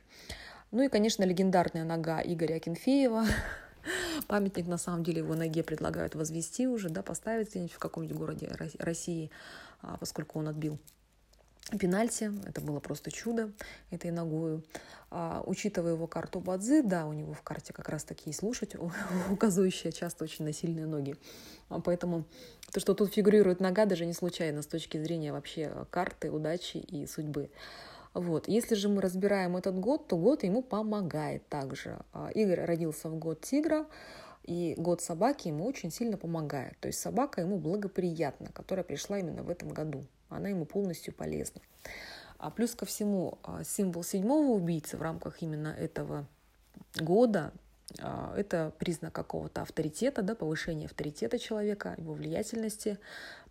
Ну 0.72 0.82
и, 0.82 0.88
конечно, 0.88 1.26
легендарная 1.26 1.84
нога 1.84 2.22
Игоря 2.22 2.56
Акинфеева. 2.56 3.26
Памятник, 4.28 4.68
на 4.68 4.78
самом 4.78 5.04
деле, 5.04 5.20
его 5.20 5.36
ноге 5.36 5.62
предлагают 5.64 6.16
возвести 6.16 6.68
уже, 6.68 6.88
да, 6.88 7.04
поставить 7.04 7.50
где-нибудь 7.50 7.74
в 7.74 7.80
каком-нибудь 7.80 8.18
городе 8.18 8.50
России, 8.80 9.30
а, 9.82 9.98
поскольку 9.98 10.40
он 10.40 10.48
отбил 10.48 10.80
пенальти. 11.78 12.32
Это 12.46 12.62
было 12.62 12.80
просто 12.80 13.12
чудо 13.12 13.52
этой 13.90 14.12
ногою. 14.12 14.64
А, 15.10 15.44
учитывая 15.46 15.94
его 15.94 16.08
карту 16.08 16.40
Бадзи, 16.40 16.82
да, 16.82 17.06
у 17.06 17.14
него 17.14 17.34
в 17.34 17.42
карте 17.42 17.74
как 17.74 17.90
раз 17.90 18.04
такие 18.04 18.34
слушать, 18.34 18.76
указывающие 19.30 19.92
часто 19.92 20.24
очень 20.24 20.46
на 20.46 20.54
сильные 20.54 20.86
ноги. 20.86 21.16
А, 21.70 21.80
поэтому 21.80 22.26
то, 22.72 22.80
что 22.80 22.94
тут 22.94 23.14
фигурирует 23.14 23.60
нога, 23.60 23.86
даже 23.86 24.06
не 24.06 24.14
случайно 24.14 24.62
с 24.62 24.68
точки 24.68 25.02
зрения 25.02 25.32
вообще 25.34 25.86
карты, 25.90 26.32
удачи 26.32 26.78
и 26.78 27.06
судьбы. 27.06 27.50
Вот. 28.14 28.48
Если 28.48 28.76
же 28.76 28.90
мы 28.90 29.02
разбираем 29.02 29.56
этот 29.56 29.80
год, 29.80 30.08
то 30.08 30.18
год 30.18 30.44
ему 30.44 30.62
помогает 30.62 31.48
также. 31.48 32.00
А, 32.14 32.30
Игорь 32.34 32.62
родился 32.62 33.10
в 33.10 33.18
год 33.18 33.42
тигра, 33.42 33.86
и 34.44 34.76
год 34.78 35.02
собаки 35.02 35.50
ему 35.50 35.66
очень 35.66 35.92
сильно 35.92 36.18
помогает. 36.18 36.78
То 36.80 36.88
есть 36.88 37.00
собака 37.00 37.42
ему 37.42 37.58
благоприятна, 37.58 38.50
которая 38.54 38.84
пришла 38.84 39.20
именно 39.20 39.44
в 39.44 39.50
этом 39.50 39.70
году 39.70 40.08
она 40.32 40.50
ему 40.50 40.66
полностью 40.66 41.14
полезна. 41.14 41.62
А 42.42 42.50
плюс 42.50 42.74
ко 42.74 42.86
всему, 42.86 43.38
а, 43.44 43.64
символ 43.64 44.04
седьмого 44.04 44.52
убийцы 44.52 44.98
в 44.98 45.02
рамках 45.04 45.44
именно 45.44 45.68
этого 45.68 46.26
года 47.00 47.54
а, 48.00 48.34
это 48.36 48.74
признак 48.80 49.14
какого-то 49.14 49.62
авторитета, 49.62 50.24
да, 50.24 50.34
повышения 50.34 50.86
авторитета 50.86 51.38
человека, 51.38 51.94
его 52.00 52.14
влиятельности, 52.14 52.98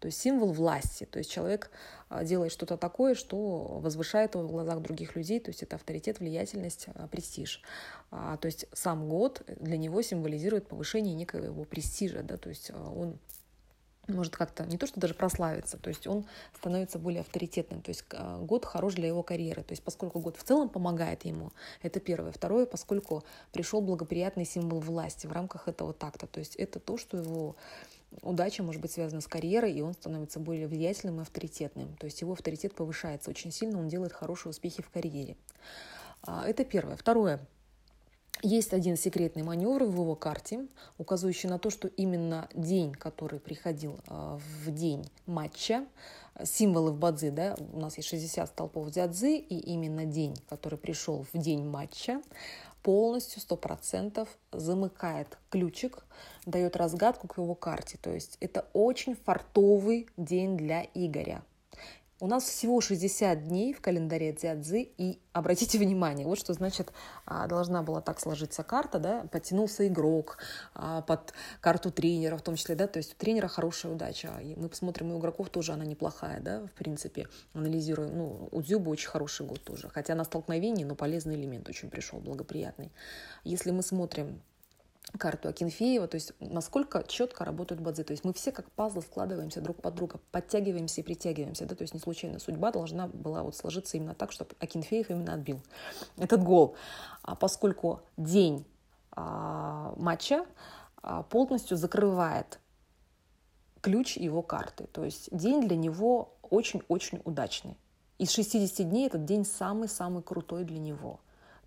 то 0.01 0.07
есть 0.07 0.21
символ 0.21 0.53
власти. 0.53 1.05
То 1.05 1.19
есть 1.19 1.31
человек 1.31 1.71
а, 2.09 2.25
делает 2.25 2.51
что-то 2.51 2.77
такое, 2.77 3.15
что 3.15 3.79
возвышает 3.81 4.35
его 4.35 4.45
в 4.45 4.51
глазах 4.51 4.81
других 4.81 5.15
людей, 5.15 5.39
то 5.39 5.51
есть 5.51 5.63
это 5.63 5.77
авторитет, 5.77 6.19
влиятельность, 6.19 6.87
престиж. 7.13 7.63
То 8.11 8.41
есть 8.43 8.67
сам 8.73 9.09
год 9.09 9.45
для 9.61 9.77
него 9.77 10.03
символизирует 10.03 10.67
повышение 10.67 11.15
некого 11.15 11.45
его 11.45 11.63
престижа, 11.63 12.25
да, 12.25 12.37
то 12.39 12.49
есть 12.49 12.73
он 12.73 13.21
может 14.09 14.37
как-то 14.37 14.65
не 14.65 14.77
то, 14.77 14.87
что 14.87 15.01
даже 15.01 15.15
прославиться, 15.15 15.77
то 15.77 15.89
есть 15.89 16.07
он 16.07 16.27
становится 16.57 16.99
более 16.99 17.21
авторитетным, 17.21 17.81
то 17.83 17.91
есть 17.91 18.05
а, 18.13 18.39
год 18.39 18.65
хорош 18.65 18.95
для 18.95 19.09
его 19.09 19.23
карьеры, 19.23 19.63
то 19.63 19.73
есть 19.73 19.83
поскольку 19.83 20.21
год 20.21 20.37
в 20.37 20.43
целом 20.43 20.69
помогает 20.69 21.25
ему, 21.25 21.53
это 21.83 22.01
первое. 22.01 22.33
Второе, 22.33 22.67
поскольку 22.67 23.25
пришел 23.53 23.81
благоприятный 23.81 24.45
символ 24.45 24.81
власти 24.81 25.27
в 25.27 25.33
рамках 25.33 25.69
этого 25.69 25.93
такта, 25.93 26.27
то 26.27 26.41
есть 26.41 26.57
это 26.57 26.81
то, 26.81 26.97
что 26.97 27.17
его 27.17 27.57
удача 28.23 28.63
может 28.63 28.83
быть 28.83 28.91
связана 28.93 29.21
с 29.21 29.27
карьерой, 29.27 29.73
и 29.73 29.81
он 29.81 29.95
становится 29.95 30.41
более 30.41 30.67
влиятельным 30.67 31.21
и 31.21 31.23
авторитетным, 31.23 31.97
то 31.97 32.07
есть 32.07 32.21
его 32.21 32.33
авторитет 32.33 32.75
повышается 32.75 33.31
очень 33.31 33.53
сильно, 33.53 33.79
он 33.79 33.89
делает 33.89 34.13
хорошие 34.13 34.51
успехи 34.51 34.83
в 34.83 34.91
карьере. 34.91 35.37
А, 36.23 36.47
это 36.47 36.65
первое. 36.65 36.97
Второе, 36.97 37.41
есть 38.43 38.73
один 38.73 38.97
секретный 38.97 39.43
маневр 39.43 39.85
в 39.85 39.93
его 39.93 40.15
карте, 40.15 40.67
указывающий 40.99 41.49
на 41.49 41.59
то, 41.59 41.71
что 41.71 41.89
именно 41.89 42.49
день, 42.55 42.93
который 42.93 43.41
приходил 43.41 43.99
а, 44.07 44.39
в 44.65 44.71
день 44.73 45.11
матча, 45.27 45.87
символы 46.45 46.93
в 46.93 46.99
Бадзи, 46.99 47.31
да, 47.31 47.57
у 47.73 47.81
нас 47.81 47.97
есть 47.97 48.09
60 48.09 48.49
столпов 48.49 48.91
дзядзы, 48.91 49.37
и 49.37 49.59
именно 49.59 50.05
день, 50.05 50.37
который 50.49 50.79
пришел 50.79 51.27
в 51.33 51.39
день 51.39 51.65
матча, 51.65 52.23
полностью, 52.83 53.43
100% 53.43 54.27
замыкает 54.53 55.39
ключик, 55.51 56.05
дает 56.47 56.77
разгадку 56.77 57.29
к 57.29 57.39
его 57.39 57.55
карте. 57.55 57.99
То 58.01 58.11
есть 58.11 58.37
это 58.41 58.67
очень 58.73 59.15
фартовый 59.15 60.09
день 60.17 60.57
для 60.57 60.87
Игоря. 60.95 61.43
У 62.23 62.27
нас 62.27 62.45
всего 62.45 62.83
60 62.83 63.49
дней 63.49 63.73
в 63.73 63.81
календаре 63.81 64.33
Дзядзы, 64.33 64.83
и 64.83 65.19
обратите 65.33 65.79
внимание, 65.79 66.27
вот 66.27 66.39
что 66.39 66.53
значит 66.53 66.93
а, 67.25 67.47
должна 67.47 67.83
была 67.83 68.03
так 68.03 68.21
сложиться 68.21 68.63
карта, 68.63 68.99
да, 68.99 69.27
подтянулся 69.33 69.89
игрок 69.89 70.37
а, 70.75 71.01
под 71.01 71.33
карту 71.63 71.91
тренера 71.91 72.37
в 72.37 72.43
том 72.43 72.57
числе, 72.57 72.75
да, 72.75 72.87
то 72.87 72.99
есть 72.99 73.15
у 73.15 73.17
тренера 73.17 73.49
хорошая 73.49 73.93
удача, 73.93 74.39
и 74.43 74.55
мы 74.55 74.69
посмотрим, 74.69 75.13
у 75.13 75.19
игроков 75.19 75.49
тоже 75.49 75.73
она 75.73 75.87
неплохая, 75.87 76.41
да, 76.41 76.67
в 76.67 76.73
принципе, 76.73 77.27
анализируем, 77.55 78.15
ну, 78.15 78.49
у 78.53 78.61
Дзюба 78.61 78.91
очень 78.91 79.09
хороший 79.09 79.47
год 79.47 79.65
тоже, 79.65 79.89
хотя 79.89 80.15
на 80.15 80.25
столкновении, 80.25 80.85
но 80.85 80.95
полезный 80.95 81.37
элемент 81.37 81.71
очень 81.71 81.89
пришел, 81.89 82.19
благоприятный. 82.21 82.93
Если 83.45 83.71
мы 83.71 83.83
смотрим 83.83 84.43
карту 85.19 85.49
Акинфеева, 85.49 86.07
то 86.09 86.17
есть 86.17 86.33
насколько 86.41 87.03
четко 87.07 87.45
работают 87.45 87.81
бадзи. 87.81 88.05
То 88.05 88.13
есть 88.13 88.25
мы 88.25 88.33
все 88.33 88.53
как 88.53 88.71
пазлы 88.73 89.03
складываемся 89.03 89.61
друг 89.61 89.81
под 89.81 89.95
друга, 89.95 90.21
подтягиваемся 90.31 91.01
и 91.01 91.05
притягиваемся. 91.05 91.67
Да? 91.67 91.75
То 91.75 91.83
есть 91.83 91.95
не 91.95 92.01
случайно 92.01 92.39
судьба 92.39 92.71
должна 92.73 93.09
была 93.09 93.43
вот 93.43 93.57
сложиться 93.57 93.97
именно 93.97 94.15
так, 94.15 94.33
чтобы 94.33 94.55
Акинфеев 94.61 95.11
именно 95.11 95.35
отбил 95.35 95.61
этот 96.17 96.43
гол. 96.43 96.77
А 97.23 97.35
поскольку 97.35 98.01
день 98.17 98.65
а, 99.13 99.95
матча 99.97 100.47
а, 101.03 101.23
полностью 101.23 101.77
закрывает 101.77 102.61
ключ 103.81 104.17
его 104.17 104.43
карты. 104.43 104.87
То 104.93 105.05
есть 105.05 105.35
день 105.37 105.67
для 105.67 105.77
него 105.77 106.37
очень-очень 106.43 107.21
удачный. 107.25 107.77
Из 108.19 108.31
60 108.31 108.89
дней 108.89 109.07
этот 109.07 109.25
день 109.25 109.45
самый-самый 109.45 110.23
крутой 110.23 110.65
для 110.65 110.79
него. 110.79 111.21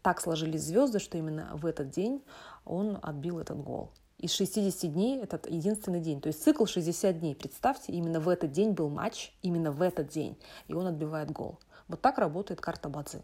Так 0.03 0.19
сложились 0.19 0.63
звезды, 0.63 0.99
что 0.99 1.17
именно 1.17 1.49
в 1.55 1.65
этот 1.65 1.89
день 1.89 2.21
он 2.65 2.99
отбил 3.01 3.39
этот 3.39 3.57
гол. 3.63 3.89
Из 4.17 4.33
60 4.33 4.91
дней 4.91 5.19
этот 5.19 5.49
единственный 5.49 6.01
день. 6.01 6.21
То 6.21 6.27
есть 6.27 6.43
цикл 6.43 6.65
60 6.65 7.19
дней. 7.19 7.35
Представьте, 7.35 7.93
именно 7.93 8.19
в 8.19 8.27
этот 8.27 8.51
день 8.51 8.71
был 8.71 8.89
матч, 8.89 9.33
именно 9.41 9.71
в 9.71 9.81
этот 9.81 10.09
день, 10.09 10.37
и 10.67 10.73
он 10.73 10.87
отбивает 10.87 11.31
гол. 11.31 11.57
Вот 11.87 12.01
так 12.01 12.17
работает 12.17 12.59
карта 12.59 12.89
Бадзи. 12.89 13.23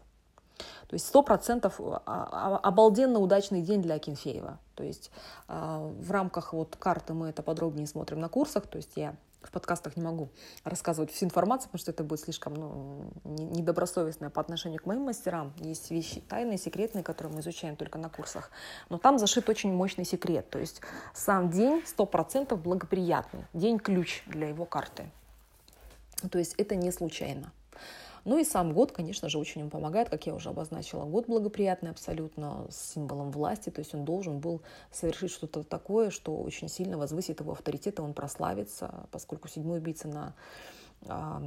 То 0.88 0.94
есть 0.94 1.06
сто 1.06 1.22
процентов 1.22 1.80
а, 1.80 2.02
а, 2.06 2.58
обалденно 2.58 3.18
удачный 3.18 3.62
день 3.62 3.82
для 3.82 3.96
Акинфеева. 3.96 4.58
То 4.74 4.82
есть 4.82 5.10
а, 5.48 5.86
в 5.86 6.10
рамках 6.10 6.52
вот 6.52 6.76
карты 6.76 7.12
мы 7.14 7.28
это 7.28 7.42
подробнее 7.42 7.86
смотрим 7.86 8.20
на 8.20 8.28
курсах. 8.28 8.66
То 8.66 8.76
есть 8.76 8.96
я 8.96 9.16
в 9.42 9.50
подкастах 9.50 9.96
не 9.96 10.02
могу 10.02 10.28
рассказывать 10.64 11.10
всю 11.10 11.26
информацию, 11.26 11.68
потому 11.68 11.80
что 11.80 11.90
это 11.90 12.04
будет 12.04 12.20
слишком 12.20 12.54
ну, 12.54 13.12
недобросовестно 13.24 14.30
по 14.30 14.40
отношению 14.40 14.80
к 14.80 14.86
моим 14.86 15.02
мастерам. 15.02 15.52
Есть 15.58 15.90
вещи 15.90 16.20
тайные, 16.20 16.58
секретные, 16.58 17.02
которые 17.02 17.34
мы 17.34 17.40
изучаем 17.40 17.76
только 17.76 17.98
на 17.98 18.08
курсах. 18.08 18.50
Но 18.88 18.98
там 18.98 19.18
зашит 19.18 19.48
очень 19.48 19.72
мощный 19.72 20.04
секрет. 20.04 20.48
То 20.50 20.58
есть 20.58 20.80
сам 21.14 21.50
день 21.50 21.82
100% 21.84 22.54
благоприятный. 22.56 23.44
День 23.52 23.78
ключ 23.78 24.22
для 24.26 24.48
его 24.48 24.64
карты. 24.64 25.10
То 26.30 26.38
есть 26.38 26.54
это 26.58 26.76
не 26.76 26.92
случайно. 26.92 27.52
Ну 28.24 28.38
и 28.38 28.44
сам 28.44 28.72
год, 28.72 28.92
конечно 28.92 29.28
же, 29.28 29.38
очень 29.38 29.62
ему 29.62 29.70
помогает, 29.70 30.08
как 30.08 30.26
я 30.26 30.34
уже 30.34 30.50
обозначила. 30.50 31.04
Год 31.04 31.26
благоприятный 31.26 31.90
абсолютно, 31.90 32.66
с 32.70 32.92
символом 32.92 33.30
власти, 33.30 33.70
то 33.70 33.80
есть 33.80 33.94
он 33.94 34.04
должен 34.04 34.40
был 34.40 34.62
совершить 34.90 35.30
что-то 35.30 35.62
такое, 35.62 36.10
что 36.10 36.36
очень 36.36 36.68
сильно 36.68 36.98
возвысит 36.98 37.40
его 37.40 37.52
авторитет, 37.52 37.98
и 37.98 38.02
он 38.02 38.14
прославится, 38.14 39.06
поскольку 39.10 39.48
седьмой 39.48 39.78
убийца 39.78 40.08
на 40.08 40.34
а, 41.06 41.42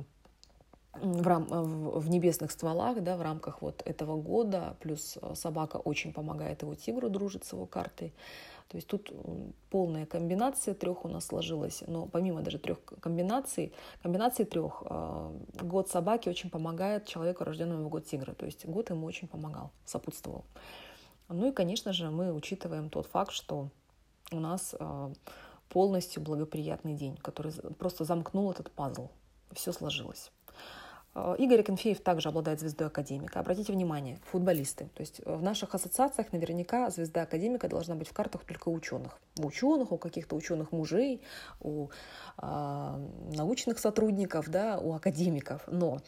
в, 1.01 1.27
рам, 1.27 1.45
в, 1.89 2.09
небесных 2.09 2.51
стволах, 2.51 3.01
да, 3.01 3.17
в 3.17 3.21
рамках 3.21 3.61
вот 3.61 3.81
этого 3.85 4.15
года, 4.15 4.77
плюс 4.79 5.17
собака 5.33 5.77
очень 5.77 6.13
помогает 6.13 6.61
его 6.61 6.75
тигру, 6.75 7.09
дружит 7.09 7.45
с 7.45 7.53
его 7.53 7.65
картой. 7.65 8.13
То 8.67 8.77
есть 8.77 8.87
тут 8.87 9.11
полная 9.69 10.05
комбинация 10.05 10.73
трех 10.73 11.05
у 11.05 11.07
нас 11.07 11.27
сложилась, 11.27 11.83
но 11.87 12.05
помимо 12.05 12.41
даже 12.41 12.57
трех 12.57 12.83
комбинаций, 12.83 13.73
комбинации 14.01 14.43
трех, 14.43 14.83
а, 14.85 15.31
год 15.61 15.89
собаки 15.89 16.29
очень 16.29 16.49
помогает 16.49 17.05
человеку, 17.05 17.43
рожденному 17.43 17.85
в 17.85 17.89
год 17.89 18.05
тигра. 18.05 18.33
То 18.33 18.45
есть 18.45 18.65
год 18.65 18.89
ему 18.89 19.05
очень 19.05 19.27
помогал, 19.27 19.71
сопутствовал. 19.85 20.45
Ну 21.29 21.49
и, 21.49 21.51
конечно 21.51 21.93
же, 21.93 22.09
мы 22.09 22.33
учитываем 22.33 22.89
тот 22.89 23.07
факт, 23.07 23.31
что 23.31 23.69
у 24.31 24.39
нас 24.39 24.75
а, 24.79 25.11
полностью 25.69 26.21
благоприятный 26.21 26.93
день, 26.95 27.17
который 27.17 27.53
просто 27.77 28.05
замкнул 28.05 28.51
этот 28.51 28.71
пазл. 28.71 29.09
Все 29.51 29.71
сложилось. 29.71 30.31
Э, 31.15 31.35
Игорь 31.37 31.61
Акинфеев 31.61 32.01
также 32.01 32.29
обладает 32.29 32.59
звездой 32.59 32.87
академика. 32.87 33.39
Обратите 33.39 33.73
внимание, 33.73 34.19
футболисты. 34.25 34.89
То 34.95 35.01
есть 35.01 35.21
в 35.25 35.41
наших 35.41 35.75
ассоциациях 35.75 36.31
наверняка 36.31 36.89
звезда 36.89 37.23
академика 37.23 37.67
должна 37.67 37.95
быть 37.95 38.07
в 38.07 38.13
картах 38.13 38.43
только 38.43 38.69
у 38.69 38.73
ученых. 38.73 39.19
У 39.39 39.47
ученых, 39.47 39.91
у 39.91 39.97
каких-то 39.97 40.35
ученых 40.35 40.71
мужей, 40.71 41.21
у 41.59 41.89
э, 42.37 43.07
научных 43.35 43.79
сотрудников, 43.79 44.49
да, 44.49 44.79
у 44.79 44.93
академиков. 44.93 45.63
Но 45.67 45.99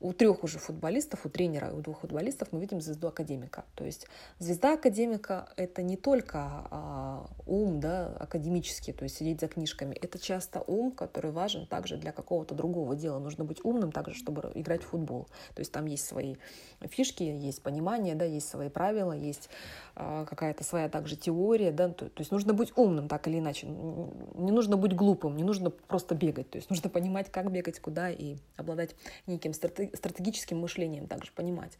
у 0.00 0.14
трех 0.14 0.44
уже 0.44 0.58
футболистов, 0.58 1.26
у 1.26 1.28
тренера 1.28 1.68
и 1.68 1.72
у 1.74 1.80
двух 1.82 2.00
футболистов 2.00 2.48
мы 2.52 2.60
видим 2.60 2.80
звезду 2.80 3.08
академика. 3.08 3.64
То 3.74 3.84
есть 3.84 4.06
звезда 4.38 4.74
академика– 4.74 5.50
это 5.56 5.82
не 5.82 5.96
только 5.96 6.38
а, 6.70 7.26
ум 7.46 7.80
да, 7.80 8.06
академический, 8.18 8.94
то 8.94 9.04
есть 9.04 9.18
сидеть 9.18 9.40
за 9.40 9.48
книжками. 9.48 9.94
Это 9.94 10.18
часто 10.18 10.64
ум, 10.66 10.90
который 10.90 11.32
важен 11.32 11.66
также 11.66 11.98
для 11.98 12.12
какого-то 12.12 12.54
другого 12.54 12.96
дела. 12.96 13.18
Нужно 13.18 13.44
быть 13.44 13.62
умным 13.62 13.92
также, 13.92 14.14
чтобы 14.14 14.50
играть 14.54 14.82
в 14.82 14.86
футбол. 14.86 15.28
То 15.54 15.60
есть 15.60 15.70
там 15.70 15.84
есть 15.84 16.06
свои 16.06 16.36
фишки, 16.80 17.22
есть 17.22 17.62
понимание, 17.62 18.14
да, 18.14 18.24
есть 18.24 18.48
свои 18.48 18.70
правила, 18.70 19.12
есть 19.12 19.50
а, 19.96 20.24
какая-то 20.24 20.64
своя 20.64 20.88
также 20.88 21.16
теория. 21.16 21.72
Да, 21.72 21.90
то, 21.90 22.06
то 22.06 22.20
есть 22.20 22.30
нужно 22.30 22.54
быть 22.54 22.72
умным 22.74 23.06
так 23.06 23.28
или 23.28 23.38
иначе. 23.38 23.66
Не 23.66 24.50
нужно 24.50 24.78
быть 24.78 24.94
глупым, 24.94 25.36
не 25.36 25.44
нужно 25.44 25.68
просто 25.68 26.14
бегать. 26.14 26.48
То 26.48 26.56
есть 26.56 26.70
нужно 26.70 26.88
понимать, 26.88 27.30
как 27.30 27.52
бегать, 27.52 27.80
куда 27.80 28.10
и 28.10 28.36
обладать 28.56 28.96
неким 29.26 29.52
стратегией 29.52 29.89
стратегическим 29.94 30.58
мышлением 30.58 31.06
также 31.06 31.32
понимать. 31.32 31.78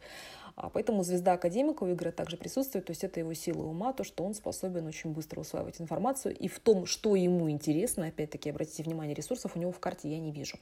А 0.55 0.69
поэтому 0.69 1.03
звезда 1.03 1.33
академика 1.33 1.83
у 1.83 1.91
Игоря 1.91 2.11
также 2.11 2.37
присутствует, 2.37 2.85
то 2.85 2.91
есть 2.91 3.03
это 3.03 3.19
его 3.19 3.33
сила 3.33 3.63
ума, 3.63 3.93
то, 3.93 4.03
что 4.03 4.23
он 4.23 4.33
способен 4.33 4.85
очень 4.85 5.11
быстро 5.11 5.39
усваивать 5.39 5.79
информацию, 5.79 6.35
и 6.35 6.47
в 6.47 6.59
том, 6.59 6.85
что 6.85 7.15
ему 7.15 7.49
интересно, 7.49 8.07
опять-таки, 8.07 8.49
обратите 8.49 8.83
внимание, 8.83 9.15
ресурсов 9.15 9.55
у 9.55 9.59
него 9.59 9.71
в 9.71 9.79
карте 9.79 10.09
я 10.09 10.19
не 10.19 10.31
вижу. 10.31 10.57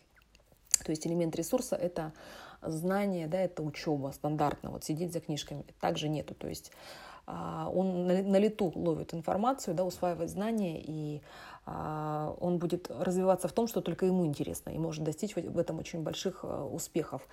То 0.84 0.92
есть 0.92 1.06
элемент 1.06 1.36
ресурса– 1.36 1.76
это 1.78 2.14
знание, 2.62 3.28
да, 3.28 3.40
это 3.40 3.64
учеба 3.64 4.12
стандартно, 4.14 4.72
вот 4.72 4.84
сидеть 4.84 5.12
за 5.12 5.20
книжками. 5.20 5.66
Также 5.80 6.10
нету, 6.10 6.36
то 6.36 6.48
есть 6.48 6.72
он 7.74 8.08
на 8.08 8.38
лету 8.38 8.72
ловит 8.76 9.14
информацию, 9.14 9.76
да, 9.76 9.84
усваивает 9.84 10.30
знания, 10.30 10.82
и 10.82 11.22
а, 11.66 12.36
он 12.40 12.58
будет 12.58 12.90
развиваться 12.90 13.48
в 13.48 13.54
том, 13.54 13.68
что 13.68 13.82
только 13.82 14.06
ему 14.06 14.26
интересно, 14.26 14.72
и 14.72 14.78
может 14.78 15.04
достичь 15.04 15.36
в 15.36 15.58
этом 15.58 15.78
очень 15.80 16.02
больших 16.02 16.40
а, 16.44 16.66
успехов. 16.66 17.28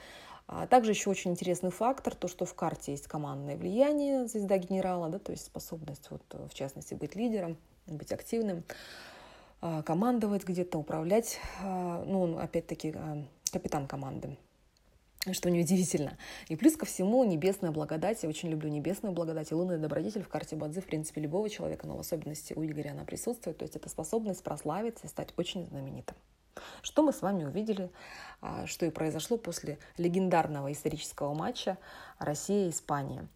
Также 0.70 0.92
еще 0.92 1.10
очень 1.10 1.32
интересный 1.32 1.70
фактор, 1.70 2.14
то, 2.14 2.28
что 2.28 2.44
в 2.44 2.54
карте 2.54 2.92
есть 2.92 3.08
командное 3.08 3.56
влияние, 3.56 4.28
звезда 4.28 4.58
генерала, 4.58 5.08
да, 5.08 5.18
то 5.18 5.32
есть 5.32 5.46
способность, 5.46 6.08
вот, 6.08 6.22
в 6.32 6.54
частности, 6.54 6.94
быть 6.94 7.16
лидером, 7.16 7.56
быть 7.88 8.12
активным, 8.12 8.62
командовать 9.60 10.44
где-то, 10.44 10.78
управлять, 10.78 11.40
ну, 11.64 12.38
опять-таки, 12.38 12.94
капитан 13.50 13.88
команды 13.88 14.36
что 15.34 15.50
неудивительно. 15.50 16.16
И 16.48 16.56
плюс 16.56 16.76
ко 16.76 16.86
всему 16.86 17.24
небесная 17.24 17.70
благодать. 17.70 18.22
Я 18.22 18.28
очень 18.28 18.48
люблю 18.48 18.68
небесную 18.68 19.14
благодать. 19.14 19.50
И 19.50 19.54
лунная 19.54 19.78
добродетель 19.78 20.22
в 20.22 20.28
карте 20.28 20.56
Бадзи, 20.56 20.80
в 20.80 20.86
принципе, 20.86 21.20
любого 21.20 21.48
человека, 21.48 21.86
но 21.86 21.96
в 21.96 22.00
особенности 22.00 22.52
у 22.54 22.64
Игоря 22.64 22.90
она 22.92 23.04
присутствует. 23.04 23.58
То 23.58 23.64
есть 23.64 23.76
это 23.76 23.88
способность 23.88 24.42
прославиться 24.42 25.06
и 25.06 25.08
стать 25.08 25.30
очень 25.36 25.66
знаменитым. 25.66 26.16
Что 26.82 27.02
мы 27.02 27.12
с 27.12 27.22
вами 27.22 27.44
увидели, 27.44 27.90
а, 28.40 28.66
что 28.66 28.86
и 28.86 28.90
произошло 28.90 29.36
после 29.36 29.78
легендарного 29.98 30.72
исторического 30.72 31.34
матча 31.34 31.76
Россия-Испания. 32.18 33.28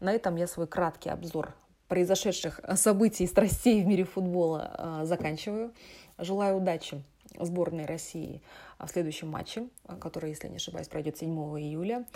На 0.00 0.12
этом 0.12 0.36
я 0.36 0.46
свой 0.46 0.66
краткий 0.66 1.10
обзор 1.10 1.54
произошедших 1.88 2.60
событий 2.76 3.24
и 3.24 3.26
страстей 3.26 3.82
в 3.82 3.86
мире 3.86 4.04
футбола 4.04 4.74
а, 4.76 5.04
заканчиваю. 5.04 5.72
Желаю 6.18 6.58
удачи 6.58 7.02
сборной 7.38 7.86
России 7.86 8.42
в 8.78 8.88
следующем 8.88 9.28
матче, 9.28 9.68
который, 10.00 10.30
если 10.30 10.48
не 10.48 10.56
ошибаюсь, 10.56 10.88
пройдет 10.88 11.18
7 11.18 11.30
июля. 11.58 12.06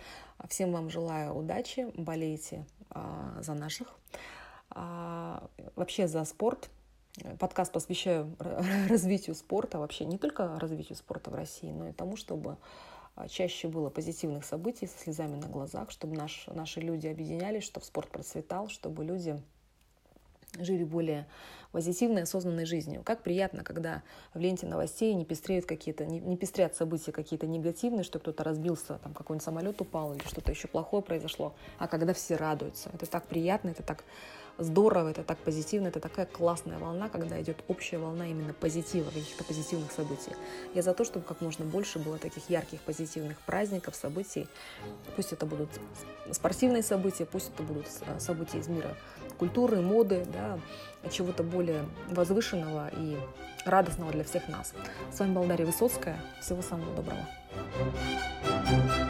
Всем 0.48 0.72
вам 0.72 0.90
желаю 0.90 1.34
удачи, 1.34 1.90
болейте 1.94 2.64
а, 2.90 3.38
за 3.40 3.54
наших, 3.54 3.88
а, 4.70 5.48
вообще 5.74 6.06
за 6.06 6.24
спорт. 6.24 6.70
Подкаст 7.38 7.72
посвящаю 7.72 8.36
развитию 8.88 9.34
спорта, 9.34 9.78
вообще 9.78 10.04
не 10.04 10.18
только 10.18 10.58
развитию 10.58 10.96
спорта 10.96 11.30
в 11.30 11.34
России, 11.34 11.70
но 11.70 11.88
и 11.88 11.92
тому, 11.92 12.16
чтобы 12.16 12.56
чаще 13.28 13.68
было 13.68 13.90
позитивных 13.90 14.44
событий 14.44 14.86
со 14.86 14.98
слезами 14.98 15.36
на 15.36 15.48
глазах, 15.48 15.90
чтобы 15.90 16.16
наш, 16.16 16.46
наши 16.46 16.80
люди 16.80 17.06
объединялись, 17.06 17.64
чтобы 17.64 17.84
спорт 17.84 18.08
процветал, 18.08 18.68
чтобы 18.68 19.04
люди 19.04 19.38
жили 20.58 20.84
более 20.84 21.26
позитивной, 21.72 22.22
осознанной 22.22 22.66
жизнью. 22.66 23.02
Как 23.04 23.22
приятно, 23.22 23.64
когда 23.64 24.02
в 24.34 24.38
ленте 24.38 24.66
новостей 24.66 25.14
не 25.14 25.24
пестреют 25.24 25.64
какие-то, 25.64 26.04
не, 26.04 26.20
не 26.20 26.36
пестрят 26.36 26.76
события 26.76 27.12
какие-то 27.12 27.46
негативные, 27.46 28.04
что 28.04 28.18
кто-то 28.18 28.44
разбился, 28.44 28.98
там 29.02 29.14
какой-нибудь 29.14 29.44
самолет 29.44 29.80
упал 29.80 30.14
или 30.14 30.22
что-то 30.26 30.50
еще 30.50 30.68
плохое 30.68 31.02
произошло, 31.02 31.54
а 31.78 31.88
когда 31.88 32.12
все 32.12 32.36
радуются. 32.36 32.90
Это 32.92 33.06
так 33.06 33.26
приятно, 33.26 33.70
это 33.70 33.82
так 33.82 34.04
здорово, 34.58 35.08
это 35.08 35.22
так 35.22 35.38
позитивно, 35.38 35.88
это 35.88 36.00
такая 36.00 36.26
классная 36.26 36.78
волна, 36.78 37.08
когда 37.08 37.40
идет 37.40 37.64
общая 37.68 37.98
волна 37.98 38.28
именно 38.28 38.52
позитива, 38.52 39.10
каких-то 39.10 39.44
позитивных 39.44 39.92
событий. 39.92 40.32
Я 40.74 40.82
за 40.82 40.94
то, 40.94 41.04
чтобы 41.04 41.24
как 41.24 41.40
можно 41.40 41.64
больше 41.64 41.98
было 41.98 42.18
таких 42.18 42.48
ярких 42.50 42.80
позитивных 42.80 43.38
праздников, 43.40 43.94
событий. 43.94 44.48
Пусть 45.16 45.32
это 45.32 45.46
будут 45.46 45.70
спортивные 46.30 46.82
события, 46.82 47.26
пусть 47.26 47.50
это 47.54 47.62
будут 47.62 47.86
события 48.18 48.58
из 48.58 48.68
мира 48.68 48.96
культуры, 49.38 49.80
моды, 49.80 50.26
да, 50.32 50.58
чего-то 51.10 51.42
более 51.42 51.84
возвышенного 52.10 52.90
и 52.96 53.16
радостного 53.64 54.12
для 54.12 54.24
всех 54.24 54.48
нас. 54.48 54.72
С 55.12 55.18
вами 55.18 55.34
была 55.34 55.46
Дарья 55.46 55.66
Высоцкая. 55.66 56.20
Всего 56.40 56.62
самого 56.62 56.94
доброго. 56.94 57.26
thank 58.64 58.96
you 58.96 59.01